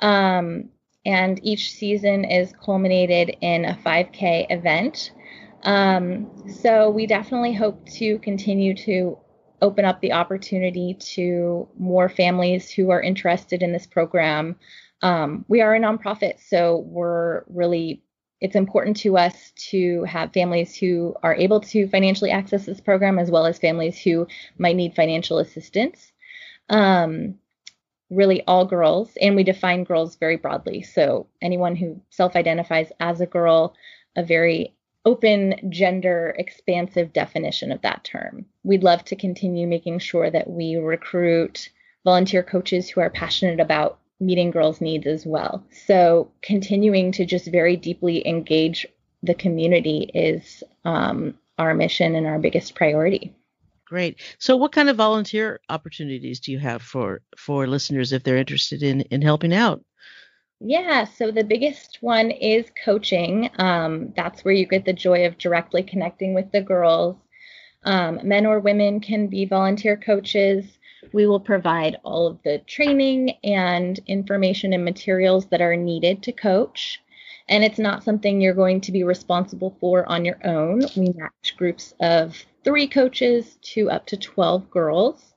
Um, 0.00 0.70
and 1.04 1.40
each 1.42 1.72
season 1.72 2.24
is 2.24 2.54
culminated 2.64 3.36
in 3.40 3.64
a 3.64 3.78
5K 3.84 4.46
event. 4.50 5.12
Um, 5.62 6.30
so 6.48 6.90
we 6.90 7.06
definitely 7.06 7.54
hope 7.54 7.86
to 7.90 8.18
continue 8.18 8.74
to 8.78 9.18
open 9.60 9.84
up 9.84 10.00
the 10.00 10.12
opportunity 10.12 10.94
to 10.94 11.68
more 11.78 12.08
families 12.08 12.70
who 12.70 12.90
are 12.90 13.00
interested 13.00 13.62
in 13.62 13.72
this 13.72 13.86
program. 13.86 14.56
Um, 15.02 15.44
we 15.48 15.60
are 15.60 15.74
a 15.74 15.80
nonprofit, 15.80 16.40
so 16.48 16.84
we're 16.88 17.44
really 17.48 18.02
it's 18.40 18.56
important 18.56 18.96
to 18.96 19.16
us 19.16 19.52
to 19.70 20.02
have 20.02 20.32
families 20.32 20.74
who 20.74 21.14
are 21.22 21.34
able 21.36 21.60
to 21.60 21.86
financially 21.88 22.32
access 22.32 22.66
this 22.66 22.80
program 22.80 23.20
as 23.20 23.30
well 23.30 23.46
as 23.46 23.56
families 23.56 23.96
who 23.96 24.26
might 24.58 24.74
need 24.74 24.96
financial 24.96 25.38
assistance. 25.38 26.10
Um, 26.68 27.36
really 28.12 28.42
all 28.46 28.64
girls, 28.64 29.16
and 29.20 29.34
we 29.34 29.42
define 29.42 29.84
girls 29.84 30.16
very 30.16 30.36
broadly. 30.36 30.82
So 30.82 31.26
anyone 31.40 31.76
who 31.76 32.00
self 32.10 32.36
identifies 32.36 32.92
as 33.00 33.20
a 33.20 33.26
girl, 33.26 33.74
a 34.16 34.22
very 34.22 34.74
open, 35.04 35.54
gender 35.70 36.34
expansive 36.38 37.12
definition 37.12 37.72
of 37.72 37.82
that 37.82 38.04
term. 38.04 38.46
We'd 38.62 38.84
love 38.84 39.04
to 39.06 39.16
continue 39.16 39.66
making 39.66 39.98
sure 39.98 40.30
that 40.30 40.48
we 40.48 40.76
recruit 40.76 41.70
volunteer 42.04 42.42
coaches 42.42 42.88
who 42.88 43.00
are 43.00 43.10
passionate 43.10 43.60
about 43.60 43.98
meeting 44.20 44.50
girls' 44.50 44.80
needs 44.80 45.06
as 45.06 45.26
well. 45.26 45.64
So 45.86 46.30
continuing 46.42 47.12
to 47.12 47.24
just 47.24 47.46
very 47.48 47.76
deeply 47.76 48.26
engage 48.26 48.86
the 49.22 49.34
community 49.34 50.10
is 50.14 50.62
um, 50.84 51.38
our 51.58 51.74
mission 51.74 52.14
and 52.14 52.26
our 52.26 52.38
biggest 52.38 52.74
priority. 52.74 53.34
Great. 53.92 54.22
So, 54.38 54.56
what 54.56 54.72
kind 54.72 54.88
of 54.88 54.96
volunteer 54.96 55.60
opportunities 55.68 56.40
do 56.40 56.50
you 56.50 56.58
have 56.60 56.80
for 56.80 57.20
for 57.36 57.66
listeners 57.66 58.10
if 58.10 58.24
they're 58.24 58.38
interested 58.38 58.82
in 58.82 59.02
in 59.02 59.20
helping 59.20 59.52
out? 59.52 59.84
Yeah, 60.60 61.04
so 61.04 61.30
the 61.30 61.44
biggest 61.44 61.98
one 62.00 62.30
is 62.30 62.64
coaching. 62.86 63.50
Um, 63.58 64.14
that's 64.16 64.46
where 64.46 64.54
you 64.54 64.64
get 64.64 64.86
the 64.86 64.94
joy 64.94 65.26
of 65.26 65.36
directly 65.36 65.82
connecting 65.82 66.32
with 66.32 66.50
the 66.52 66.62
girls. 66.62 67.16
Um, 67.84 68.18
men 68.24 68.46
or 68.46 68.60
women 68.60 69.00
can 69.00 69.26
be 69.26 69.44
volunteer 69.44 69.98
coaches. 69.98 70.64
We 71.12 71.26
will 71.26 71.40
provide 71.40 71.98
all 72.02 72.26
of 72.26 72.38
the 72.44 72.60
training 72.60 73.36
and 73.44 74.00
information 74.06 74.72
and 74.72 74.86
materials 74.86 75.48
that 75.50 75.60
are 75.60 75.76
needed 75.76 76.22
to 76.22 76.32
coach. 76.32 76.98
And 77.48 77.64
it's 77.64 77.78
not 77.78 78.04
something 78.04 78.40
you're 78.40 78.54
going 78.54 78.80
to 78.82 78.92
be 78.92 79.04
responsible 79.04 79.76
for 79.80 80.08
on 80.08 80.24
your 80.24 80.38
own. 80.44 80.82
We 80.96 81.12
match 81.14 81.54
groups 81.56 81.94
of 82.00 82.44
three 82.64 82.86
coaches 82.86 83.58
to 83.62 83.90
up 83.90 84.06
to 84.06 84.16
12 84.16 84.70
girls. 84.70 85.34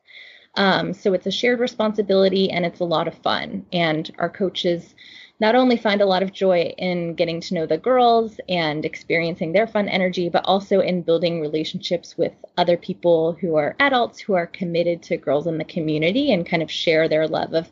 Um, 0.55 0.93
so 0.93 1.13
it's 1.13 1.25
a 1.25 1.31
shared 1.31 1.59
responsibility 1.59 2.49
and 2.49 2.65
it's 2.65 2.79
a 2.79 2.85
lot 2.85 3.07
of 3.07 3.15
fun. 3.15 3.65
And 3.73 4.09
our 4.19 4.29
coaches 4.29 4.95
not 5.39 5.55
only 5.55 5.75
find 5.75 6.01
a 6.01 6.05
lot 6.05 6.23
of 6.23 6.31
joy 6.31 6.73
in 6.77 7.13
getting 7.15 7.41
to 7.41 7.53
know 7.53 7.65
the 7.65 7.77
girls 7.77 8.39
and 8.47 8.85
experiencing 8.85 9.51
their 9.51 9.67
fun 9.67 9.89
energy, 9.89 10.29
but 10.29 10.45
also 10.45 10.79
in 10.79 11.01
building 11.01 11.41
relationships 11.41 12.17
with 12.17 12.31
other 12.57 12.77
people 12.77 13.33
who 13.33 13.55
are 13.55 13.75
adults 13.79 14.19
who 14.19 14.33
are 14.33 14.47
committed 14.47 15.03
to 15.03 15.17
girls 15.17 15.45
in 15.45 15.57
the 15.57 15.65
community 15.65 16.31
and 16.31 16.47
kind 16.47 16.63
of 16.63 16.71
share 16.71 17.09
their 17.09 17.27
love 17.27 17.53
of 17.53 17.69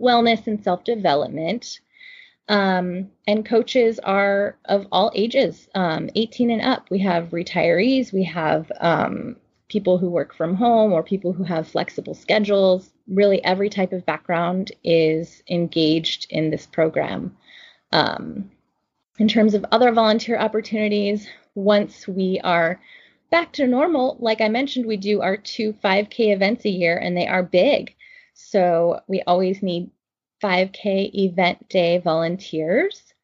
wellness 0.00 0.46
and 0.46 0.64
self 0.64 0.84
development. 0.84 1.80
Um, 2.52 3.10
and 3.26 3.46
coaches 3.46 3.98
are 4.00 4.58
of 4.66 4.86
all 4.92 5.10
ages, 5.14 5.70
um, 5.74 6.10
18 6.14 6.50
and 6.50 6.60
up. 6.60 6.90
We 6.90 6.98
have 6.98 7.30
retirees, 7.30 8.12
we 8.12 8.24
have 8.24 8.70
um, 8.78 9.36
people 9.68 9.96
who 9.96 10.10
work 10.10 10.34
from 10.34 10.54
home 10.54 10.92
or 10.92 11.02
people 11.02 11.32
who 11.32 11.44
have 11.44 11.66
flexible 11.66 12.12
schedules. 12.12 12.92
Really, 13.08 13.42
every 13.42 13.70
type 13.70 13.94
of 13.94 14.04
background 14.04 14.70
is 14.84 15.42
engaged 15.48 16.26
in 16.28 16.50
this 16.50 16.66
program. 16.66 17.34
Um, 17.90 18.50
in 19.18 19.28
terms 19.28 19.54
of 19.54 19.64
other 19.72 19.90
volunteer 19.90 20.38
opportunities, 20.38 21.26
once 21.54 22.06
we 22.06 22.38
are 22.44 22.78
back 23.30 23.54
to 23.54 23.66
normal, 23.66 24.18
like 24.20 24.42
I 24.42 24.48
mentioned, 24.48 24.84
we 24.84 24.98
do 24.98 25.22
our 25.22 25.38
two 25.38 25.72
5K 25.72 26.34
events 26.34 26.66
a 26.66 26.70
year 26.70 26.98
and 26.98 27.16
they 27.16 27.26
are 27.26 27.42
big. 27.42 27.94
So 28.34 29.00
we 29.08 29.22
always 29.26 29.62
need 29.62 29.90
5K 30.42 31.14
event 31.14 31.68
day 31.68 31.98
volunteers. 31.98 33.14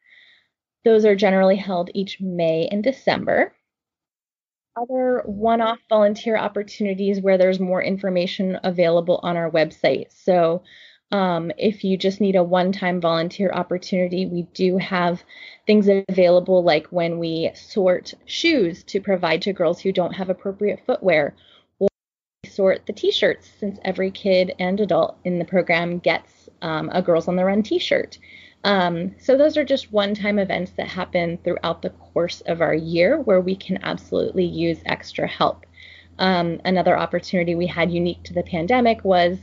Those 0.85 1.04
are 1.04 1.16
generally 1.16 1.57
held 1.57 1.90
each 1.94 2.20
May 2.20 2.68
and 2.70 2.83
December. 2.83 3.52
Other 4.81 5.22
one 5.26 5.61
off 5.61 5.81
volunteer 5.88 6.37
opportunities 6.37 7.20
where 7.20 7.37
there's 7.37 7.59
more 7.59 7.83
information 7.83 8.61
available 8.62 9.18
on 9.22 9.37
our 9.37 9.50
website. 9.50 10.12
So, 10.12 10.62
um, 11.11 11.50
if 11.59 11.85
you 11.85 11.96
just 11.96 12.20
need 12.20 12.37
a 12.37 12.44
one 12.44 12.70
time 12.70 13.00
volunteer 13.00 13.50
opportunity, 13.50 14.26
we 14.26 14.42
do 14.54 14.76
have 14.78 15.24
things 15.66 15.88
available 15.88 16.62
like 16.62 16.87
when 16.88 17.18
we 17.18 17.50
sort 17.54 18.14
shoes 18.26 18.85
to 18.85 19.00
provide 19.00 19.42
to 19.42 19.52
girls 19.52 19.81
who 19.81 19.90
don't 19.90 20.12
have 20.12 20.28
appropriate 20.31 20.81
footwear, 20.87 21.35
or 21.78 21.88
sort 22.46 22.87
the 22.87 22.92
t 22.92 23.11
shirts, 23.11 23.50
since 23.59 23.78
every 23.85 24.11
kid 24.11 24.54
and 24.59 24.81
adult 24.81 25.16
in 25.24 25.38
the 25.38 25.44
program 25.44 25.98
gets 25.98 26.38
um, 26.62 26.90
a 26.92 27.02
Girls 27.02 27.28
on 27.28 27.36
the 27.36 27.44
Run 27.44 27.62
t 27.62 27.78
shirt. 27.78 28.18
Um, 28.64 29.14
so 29.20 29.36
those 29.36 29.56
are 29.56 29.64
just 29.64 29.92
one-time 29.92 30.38
events 30.38 30.72
that 30.72 30.88
happen 30.88 31.38
throughout 31.44 31.82
the 31.82 31.90
course 31.90 32.40
of 32.42 32.60
our 32.60 32.74
year 32.74 33.20
where 33.20 33.40
we 33.40 33.54
can 33.54 33.78
absolutely 33.84 34.44
use 34.44 34.78
extra 34.84 35.28
help. 35.28 35.64
Um, 36.18 36.60
another 36.64 36.98
opportunity 36.98 37.54
we 37.54 37.68
had 37.68 37.92
unique 37.92 38.24
to 38.24 38.34
the 38.34 38.42
pandemic 38.42 39.04
was 39.04 39.38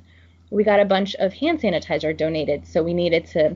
we 0.51 0.63
got 0.63 0.81
a 0.81 0.85
bunch 0.85 1.15
of 1.15 1.33
hand 1.33 1.61
sanitizer 1.61 2.15
donated, 2.15 2.67
so 2.67 2.83
we 2.83 2.93
needed 2.93 3.25
to 3.27 3.55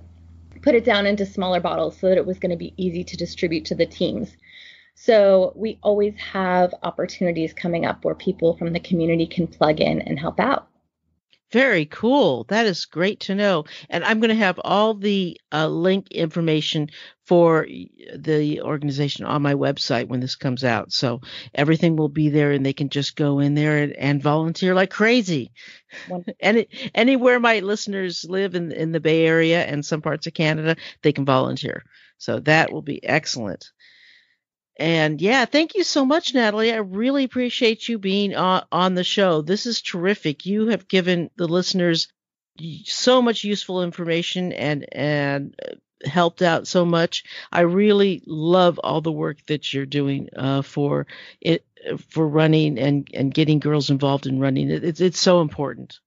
put 0.61 0.75
it 0.75 0.85
down 0.85 1.05
into 1.05 1.25
smaller 1.25 1.59
bottles 1.59 1.97
so 1.97 2.07
that 2.07 2.17
it 2.17 2.25
was 2.25 2.39
going 2.39 2.51
to 2.51 2.57
be 2.57 2.73
easy 2.77 3.03
to 3.03 3.17
distribute 3.17 3.65
to 3.65 3.75
the 3.75 3.85
teams. 3.85 4.35
So 4.95 5.53
we 5.55 5.79
always 5.81 6.13
have 6.17 6.73
opportunities 6.83 7.53
coming 7.53 7.85
up 7.85 8.03
where 8.03 8.15
people 8.15 8.57
from 8.57 8.73
the 8.73 8.79
community 8.79 9.27
can 9.27 9.47
plug 9.47 9.79
in 9.79 10.01
and 10.01 10.19
help 10.19 10.39
out. 10.39 10.67
Very 11.51 11.85
cool. 11.85 12.43
That 12.49 12.67
is 12.67 12.85
great 12.85 13.21
to 13.21 13.35
know. 13.35 13.65
And 13.89 14.03
I'm 14.03 14.19
going 14.19 14.29
to 14.29 14.35
have 14.35 14.59
all 14.63 14.93
the 14.93 15.39
uh, 15.51 15.67
link 15.67 16.12
information 16.12 16.89
for 17.25 17.67
the 18.15 18.62
organization 18.62 19.25
on 19.25 19.41
my 19.41 19.55
website 19.55 20.07
when 20.07 20.19
this 20.19 20.35
comes 20.35 20.63
out. 20.63 20.91
So 20.91 21.21
everything 21.55 21.95
will 21.95 22.09
be 22.09 22.29
there 22.29 22.51
and 22.51 22.63
they 22.63 22.73
can 22.73 22.89
just 22.89 23.15
go 23.15 23.39
in 23.39 23.55
there 23.55 23.79
and, 23.79 23.93
and 23.93 24.21
volunteer 24.21 24.75
like 24.75 24.91
crazy. 24.91 25.51
Any, 26.39 26.67
anywhere 26.93 27.39
my 27.39 27.59
listeners 27.59 28.25
live 28.29 28.53
in, 28.53 28.71
in 28.71 28.91
the 28.91 28.99
Bay 28.99 29.25
Area 29.25 29.63
and 29.63 29.83
some 29.83 30.01
parts 30.03 30.27
of 30.27 30.35
Canada, 30.35 30.75
they 31.01 31.13
can 31.13 31.25
volunteer. 31.25 31.83
So 32.19 32.39
that 32.41 32.71
will 32.71 32.83
be 32.83 33.03
excellent. 33.03 33.71
And 34.79 35.21
yeah, 35.21 35.45
thank 35.45 35.75
you 35.75 35.83
so 35.83 36.05
much, 36.05 36.33
Natalie. 36.33 36.71
I 36.71 36.77
really 36.77 37.23
appreciate 37.25 37.87
you 37.89 37.99
being 37.99 38.35
on, 38.35 38.95
the 38.95 39.03
show. 39.03 39.41
This 39.41 39.65
is 39.65 39.81
terrific. 39.81 40.45
You 40.45 40.67
have 40.67 40.87
given 40.87 41.29
the 41.35 41.47
listeners 41.47 42.07
so 42.85 43.21
much 43.21 43.43
useful 43.43 43.83
information 43.83 44.51
and 44.53 44.85
and 44.93 45.55
uh, 45.65 45.75
helped 46.09 46.41
out 46.41 46.67
so 46.67 46.85
much. 46.85 47.23
I 47.51 47.61
really 47.61 48.23
love 48.25 48.79
all 48.79 49.01
the 49.01 49.11
work 49.11 49.45
that 49.47 49.73
you're 49.73 49.85
doing 49.85 50.29
uh, 50.35 50.61
for 50.61 51.07
it 51.41 51.65
for 52.09 52.27
running 52.27 52.79
and 52.79 53.07
and 53.13 53.33
getting 53.33 53.59
girls 53.59 53.89
involved 53.89 54.27
in 54.27 54.39
running. 54.39 54.69
It, 54.71 54.83
it's 54.85 55.01
it's 55.01 55.19
so 55.19 55.41
important. 55.41 55.99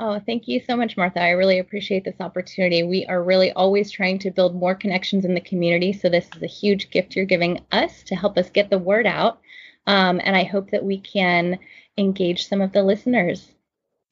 Oh, 0.00 0.20
thank 0.24 0.46
you 0.46 0.60
so 0.60 0.76
much, 0.76 0.96
Martha. 0.96 1.20
I 1.20 1.30
really 1.30 1.58
appreciate 1.58 2.04
this 2.04 2.20
opportunity. 2.20 2.84
We 2.84 3.04
are 3.06 3.22
really 3.22 3.50
always 3.52 3.90
trying 3.90 4.20
to 4.20 4.30
build 4.30 4.54
more 4.54 4.76
connections 4.76 5.24
in 5.24 5.34
the 5.34 5.40
community. 5.40 5.92
So, 5.92 6.08
this 6.08 6.28
is 6.36 6.42
a 6.42 6.46
huge 6.46 6.90
gift 6.90 7.16
you're 7.16 7.24
giving 7.24 7.64
us 7.72 8.04
to 8.04 8.14
help 8.14 8.38
us 8.38 8.48
get 8.50 8.70
the 8.70 8.78
word 8.78 9.06
out. 9.06 9.40
Um, 9.88 10.20
and 10.22 10.36
I 10.36 10.44
hope 10.44 10.70
that 10.70 10.84
we 10.84 11.00
can 11.00 11.58
engage 11.96 12.46
some 12.46 12.60
of 12.60 12.72
the 12.72 12.82
listeners. 12.82 13.48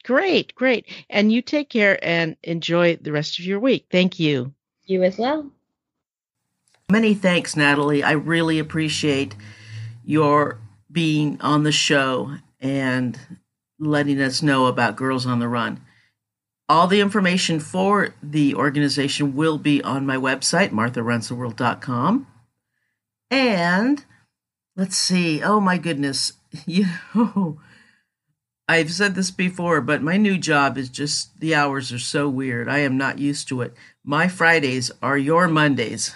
Great, 0.02 0.54
great. 0.54 0.86
And 1.08 1.30
you 1.30 1.40
take 1.40 1.68
care 1.68 1.98
and 2.02 2.36
enjoy 2.42 2.96
the 2.96 3.12
rest 3.12 3.38
of 3.38 3.44
your 3.44 3.60
week. 3.60 3.86
Thank 3.90 4.18
you. 4.18 4.54
You 4.84 5.04
as 5.04 5.18
well. 5.18 5.50
Many 6.90 7.14
thanks, 7.14 7.56
Natalie. 7.56 8.02
I 8.02 8.12
really 8.12 8.58
appreciate 8.58 9.34
your 10.04 10.60
being 10.90 11.40
on 11.40 11.64
the 11.64 11.72
show 11.72 12.32
and 12.60 13.18
letting 13.78 14.20
us 14.20 14.42
know 14.42 14.66
about 14.66 14.96
Girls 14.96 15.26
on 15.26 15.38
the 15.38 15.48
Run. 15.48 15.80
All 16.68 16.86
the 16.86 17.00
information 17.00 17.60
for 17.60 18.14
the 18.22 18.54
organization 18.54 19.36
will 19.36 19.58
be 19.58 19.82
on 19.82 20.04
my 20.04 20.16
website, 20.16 20.70
martharunstheworld.com. 20.70 22.26
And 23.30 24.04
let's 24.76 24.96
see. 24.96 25.42
Oh 25.42 25.60
my 25.60 25.78
goodness. 25.78 26.32
You 26.64 26.86
know, 27.14 27.60
I've 28.66 28.90
said 28.90 29.14
this 29.14 29.30
before, 29.30 29.82
but 29.82 30.02
my 30.02 30.16
new 30.16 30.38
job 30.38 30.78
is 30.78 30.88
just 30.88 31.38
the 31.38 31.54
hours 31.54 31.92
are 31.92 31.98
so 31.98 32.30
weird. 32.30 32.66
I 32.66 32.78
am 32.78 32.96
not 32.96 33.18
used 33.18 33.46
to 33.48 33.60
it. 33.60 33.74
My 34.02 34.26
Fridays 34.26 34.90
are 35.02 35.18
your 35.18 35.48
Mondays. 35.48 36.14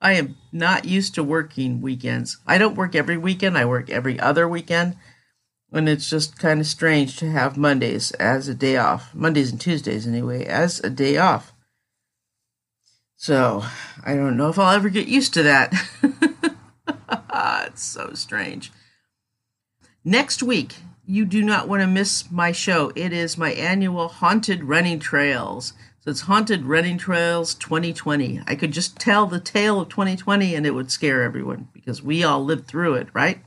I 0.00 0.12
am 0.12 0.36
not 0.50 0.86
used 0.86 1.14
to 1.16 1.24
working 1.24 1.80
weekends. 1.80 2.38
I 2.46 2.56
don't 2.56 2.76
work 2.76 2.94
every 2.94 3.18
weekend, 3.18 3.58
I 3.58 3.66
work 3.66 3.90
every 3.90 4.18
other 4.18 4.48
weekend. 4.48 4.96
And 5.72 5.88
it's 5.88 6.10
just 6.10 6.38
kind 6.38 6.60
of 6.60 6.66
strange 6.66 7.16
to 7.18 7.30
have 7.30 7.56
Mondays 7.56 8.10
as 8.12 8.48
a 8.48 8.54
day 8.54 8.76
off. 8.76 9.14
Mondays 9.14 9.52
and 9.52 9.60
Tuesdays, 9.60 10.06
anyway, 10.06 10.44
as 10.44 10.80
a 10.80 10.90
day 10.90 11.16
off. 11.16 11.52
So, 13.16 13.64
I 14.04 14.14
don't 14.14 14.36
know 14.36 14.48
if 14.48 14.58
I'll 14.58 14.74
ever 14.74 14.88
get 14.88 15.06
used 15.06 15.34
to 15.34 15.42
that. 15.42 15.72
it's 17.66 17.82
so 17.82 18.12
strange. 18.14 18.72
Next 20.04 20.42
week, 20.42 20.76
you 21.06 21.24
do 21.24 21.42
not 21.42 21.68
want 21.68 21.82
to 21.82 21.86
miss 21.86 22.30
my 22.30 22.52
show. 22.52 22.92
It 22.94 23.12
is 23.12 23.36
my 23.36 23.52
annual 23.52 24.08
Haunted 24.08 24.64
Running 24.64 24.98
Trails. 24.98 25.72
So 26.00 26.10
it's 26.10 26.22
Haunted 26.22 26.64
Running 26.64 26.96
Trails 26.96 27.54
2020. 27.54 28.40
I 28.46 28.54
could 28.54 28.72
just 28.72 28.98
tell 28.98 29.26
the 29.26 29.40
tale 29.40 29.80
of 29.80 29.90
2020 29.90 30.54
and 30.54 30.64
it 30.64 30.70
would 30.70 30.90
scare 30.90 31.22
everyone 31.22 31.68
because 31.74 32.02
we 32.02 32.24
all 32.24 32.42
lived 32.42 32.66
through 32.66 32.94
it, 32.94 33.08
right? 33.12 33.40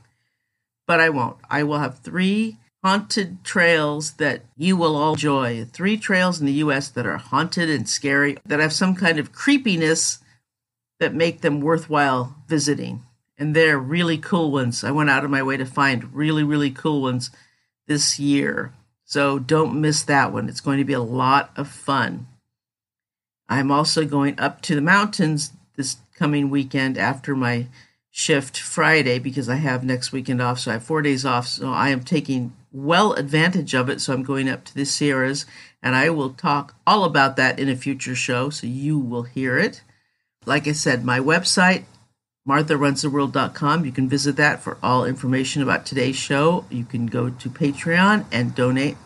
But 0.86 1.00
I 1.00 1.08
won't. 1.10 1.36
I 1.48 1.62
will 1.62 1.78
have 1.78 1.98
three 1.98 2.58
haunted 2.82 3.42
trails 3.44 4.12
that 4.14 4.42
you 4.56 4.76
will 4.76 4.94
all 4.94 5.14
enjoy. 5.14 5.64
Three 5.64 5.96
trails 5.96 6.38
in 6.38 6.46
the 6.46 6.52
US 6.64 6.88
that 6.90 7.06
are 7.06 7.16
haunted 7.16 7.70
and 7.70 7.88
scary, 7.88 8.36
that 8.44 8.60
have 8.60 8.72
some 8.72 8.94
kind 8.94 9.18
of 9.18 9.32
creepiness 9.32 10.18
that 11.00 11.14
make 11.14 11.40
them 11.40 11.60
worthwhile 11.60 12.36
visiting. 12.46 13.02
And 13.38 13.56
they're 13.56 13.78
really 13.78 14.18
cool 14.18 14.52
ones. 14.52 14.84
I 14.84 14.90
went 14.90 15.10
out 15.10 15.24
of 15.24 15.30
my 15.30 15.42
way 15.42 15.56
to 15.56 15.64
find 15.64 16.14
really, 16.14 16.44
really 16.44 16.70
cool 16.70 17.02
ones 17.02 17.30
this 17.86 18.18
year. 18.18 18.72
So 19.04 19.38
don't 19.38 19.80
miss 19.80 20.02
that 20.04 20.32
one. 20.32 20.48
It's 20.48 20.60
going 20.60 20.78
to 20.78 20.84
be 20.84 20.92
a 20.92 21.00
lot 21.00 21.50
of 21.56 21.68
fun. 21.68 22.26
I'm 23.48 23.70
also 23.70 24.04
going 24.04 24.38
up 24.38 24.60
to 24.62 24.74
the 24.74 24.80
mountains 24.80 25.52
this 25.76 25.96
coming 26.16 26.50
weekend 26.50 26.96
after 26.96 27.34
my 27.34 27.66
shift 28.16 28.60
Friday 28.60 29.18
because 29.18 29.48
I 29.48 29.56
have 29.56 29.82
next 29.82 30.12
weekend 30.12 30.40
off. 30.40 30.60
So 30.60 30.70
I 30.70 30.74
have 30.74 30.84
four 30.84 31.02
days 31.02 31.26
off. 31.26 31.48
So 31.48 31.72
I 31.72 31.88
am 31.88 32.04
taking 32.04 32.52
well 32.70 33.12
advantage 33.14 33.74
of 33.74 33.88
it. 33.88 34.00
So 34.00 34.12
I'm 34.12 34.22
going 34.22 34.48
up 34.48 34.64
to 34.66 34.74
the 34.74 34.84
Sierras 34.84 35.46
and 35.82 35.96
I 35.96 36.10
will 36.10 36.30
talk 36.30 36.76
all 36.86 37.02
about 37.02 37.34
that 37.36 37.58
in 37.58 37.68
a 37.68 37.74
future 37.74 38.14
show. 38.14 38.50
So 38.50 38.68
you 38.68 39.00
will 39.00 39.24
hear 39.24 39.58
it. 39.58 39.82
Like 40.46 40.68
I 40.68 40.72
said, 40.72 41.04
my 41.04 41.18
website, 41.18 41.86
martharunstheworld.com. 42.48 43.84
You 43.84 43.90
can 43.90 44.08
visit 44.08 44.36
that 44.36 44.62
for 44.62 44.78
all 44.80 45.04
information 45.04 45.60
about 45.60 45.84
today's 45.84 46.14
show. 46.14 46.66
You 46.70 46.84
can 46.84 47.06
go 47.06 47.30
to 47.30 47.50
Patreon 47.50 48.26
and 48.30 48.54
donate 48.54 48.96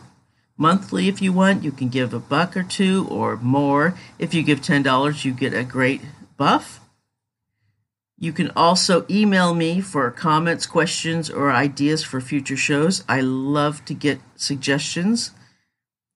monthly 0.55 1.07
if 1.07 1.19
you 1.19 1.33
want. 1.33 1.63
You 1.63 1.71
can 1.71 1.89
give 1.89 2.13
a 2.13 2.19
buck 2.19 2.55
or 2.55 2.61
two 2.61 3.07
or 3.09 3.37
more. 3.37 3.95
If 4.19 4.35
you 4.35 4.43
give 4.43 4.61
$10, 4.61 5.25
you 5.25 5.33
get 5.33 5.55
a 5.55 5.63
great 5.63 6.01
buff. 6.37 6.78
You 8.21 8.33
can 8.33 8.51
also 8.53 9.05
email 9.09 9.53
me 9.53 9.79
for 9.79 10.11
comments, 10.11 10.65
questions, 10.65 11.29
or 11.29 11.51
ideas 11.51 12.03
for 12.03 12.19
future 12.19 12.57
shows. 12.57 13.05
I 13.07 13.21
love 13.21 13.85
to 13.85 13.93
get 13.93 14.19
suggestions. 14.35 15.31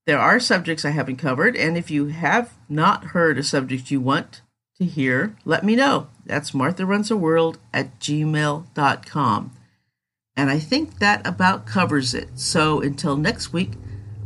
There 0.06 0.20
are 0.20 0.40
subjects 0.42 0.84
I 0.84 0.90
haven't 0.90 1.16
covered, 1.16 1.56
and 1.56 1.78
if 1.78 1.90
you 1.90 2.08
have 2.08 2.58
not 2.68 3.06
heard 3.06 3.38
a 3.38 3.44
subject 3.44 3.90
you 3.90 4.02
want 4.02 4.42
to 4.80 4.86
hear, 4.86 5.38
let 5.46 5.64
me 5.64 5.78
know. 5.78 6.08
That's 6.26 6.54
Martha 6.54 6.86
Runs 6.86 7.10
a 7.10 7.16
World 7.16 7.58
at 7.74 8.00
gmail.com. 8.02 9.52
And 10.36 10.50
I 10.50 10.60
think 10.60 11.00
that 11.00 11.26
about 11.26 11.66
covers 11.66 12.14
it. 12.14 12.38
So 12.38 12.82
until 12.82 13.16
next 13.16 13.54
week, 13.54 13.72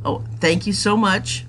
oh, 0.03 0.23
thank 0.39 0.65
you 0.65 0.73
so 0.73 0.97
much. 0.97 1.45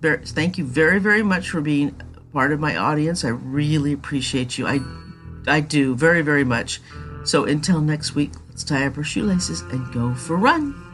Thank 0.00 0.56
you 0.56 0.64
very, 0.64 0.98
very 0.98 1.22
much 1.22 1.50
for 1.50 1.60
being 1.60 2.00
part 2.32 2.52
of 2.52 2.60
my 2.60 2.76
audience. 2.76 3.24
I 3.24 3.28
really 3.28 3.92
appreciate 3.92 4.56
you. 4.56 4.66
I, 4.66 4.80
I 5.50 5.60
do 5.60 5.94
very, 5.94 6.22
very 6.22 6.44
much. 6.44 6.80
So 7.24 7.44
until 7.44 7.80
next 7.80 8.14
week, 8.14 8.30
let's 8.48 8.64
tie 8.64 8.86
up 8.86 8.96
our 8.96 9.04
shoelaces 9.04 9.60
and 9.62 9.92
go 9.92 10.14
for 10.14 10.34
a 10.34 10.38
run. 10.38 10.89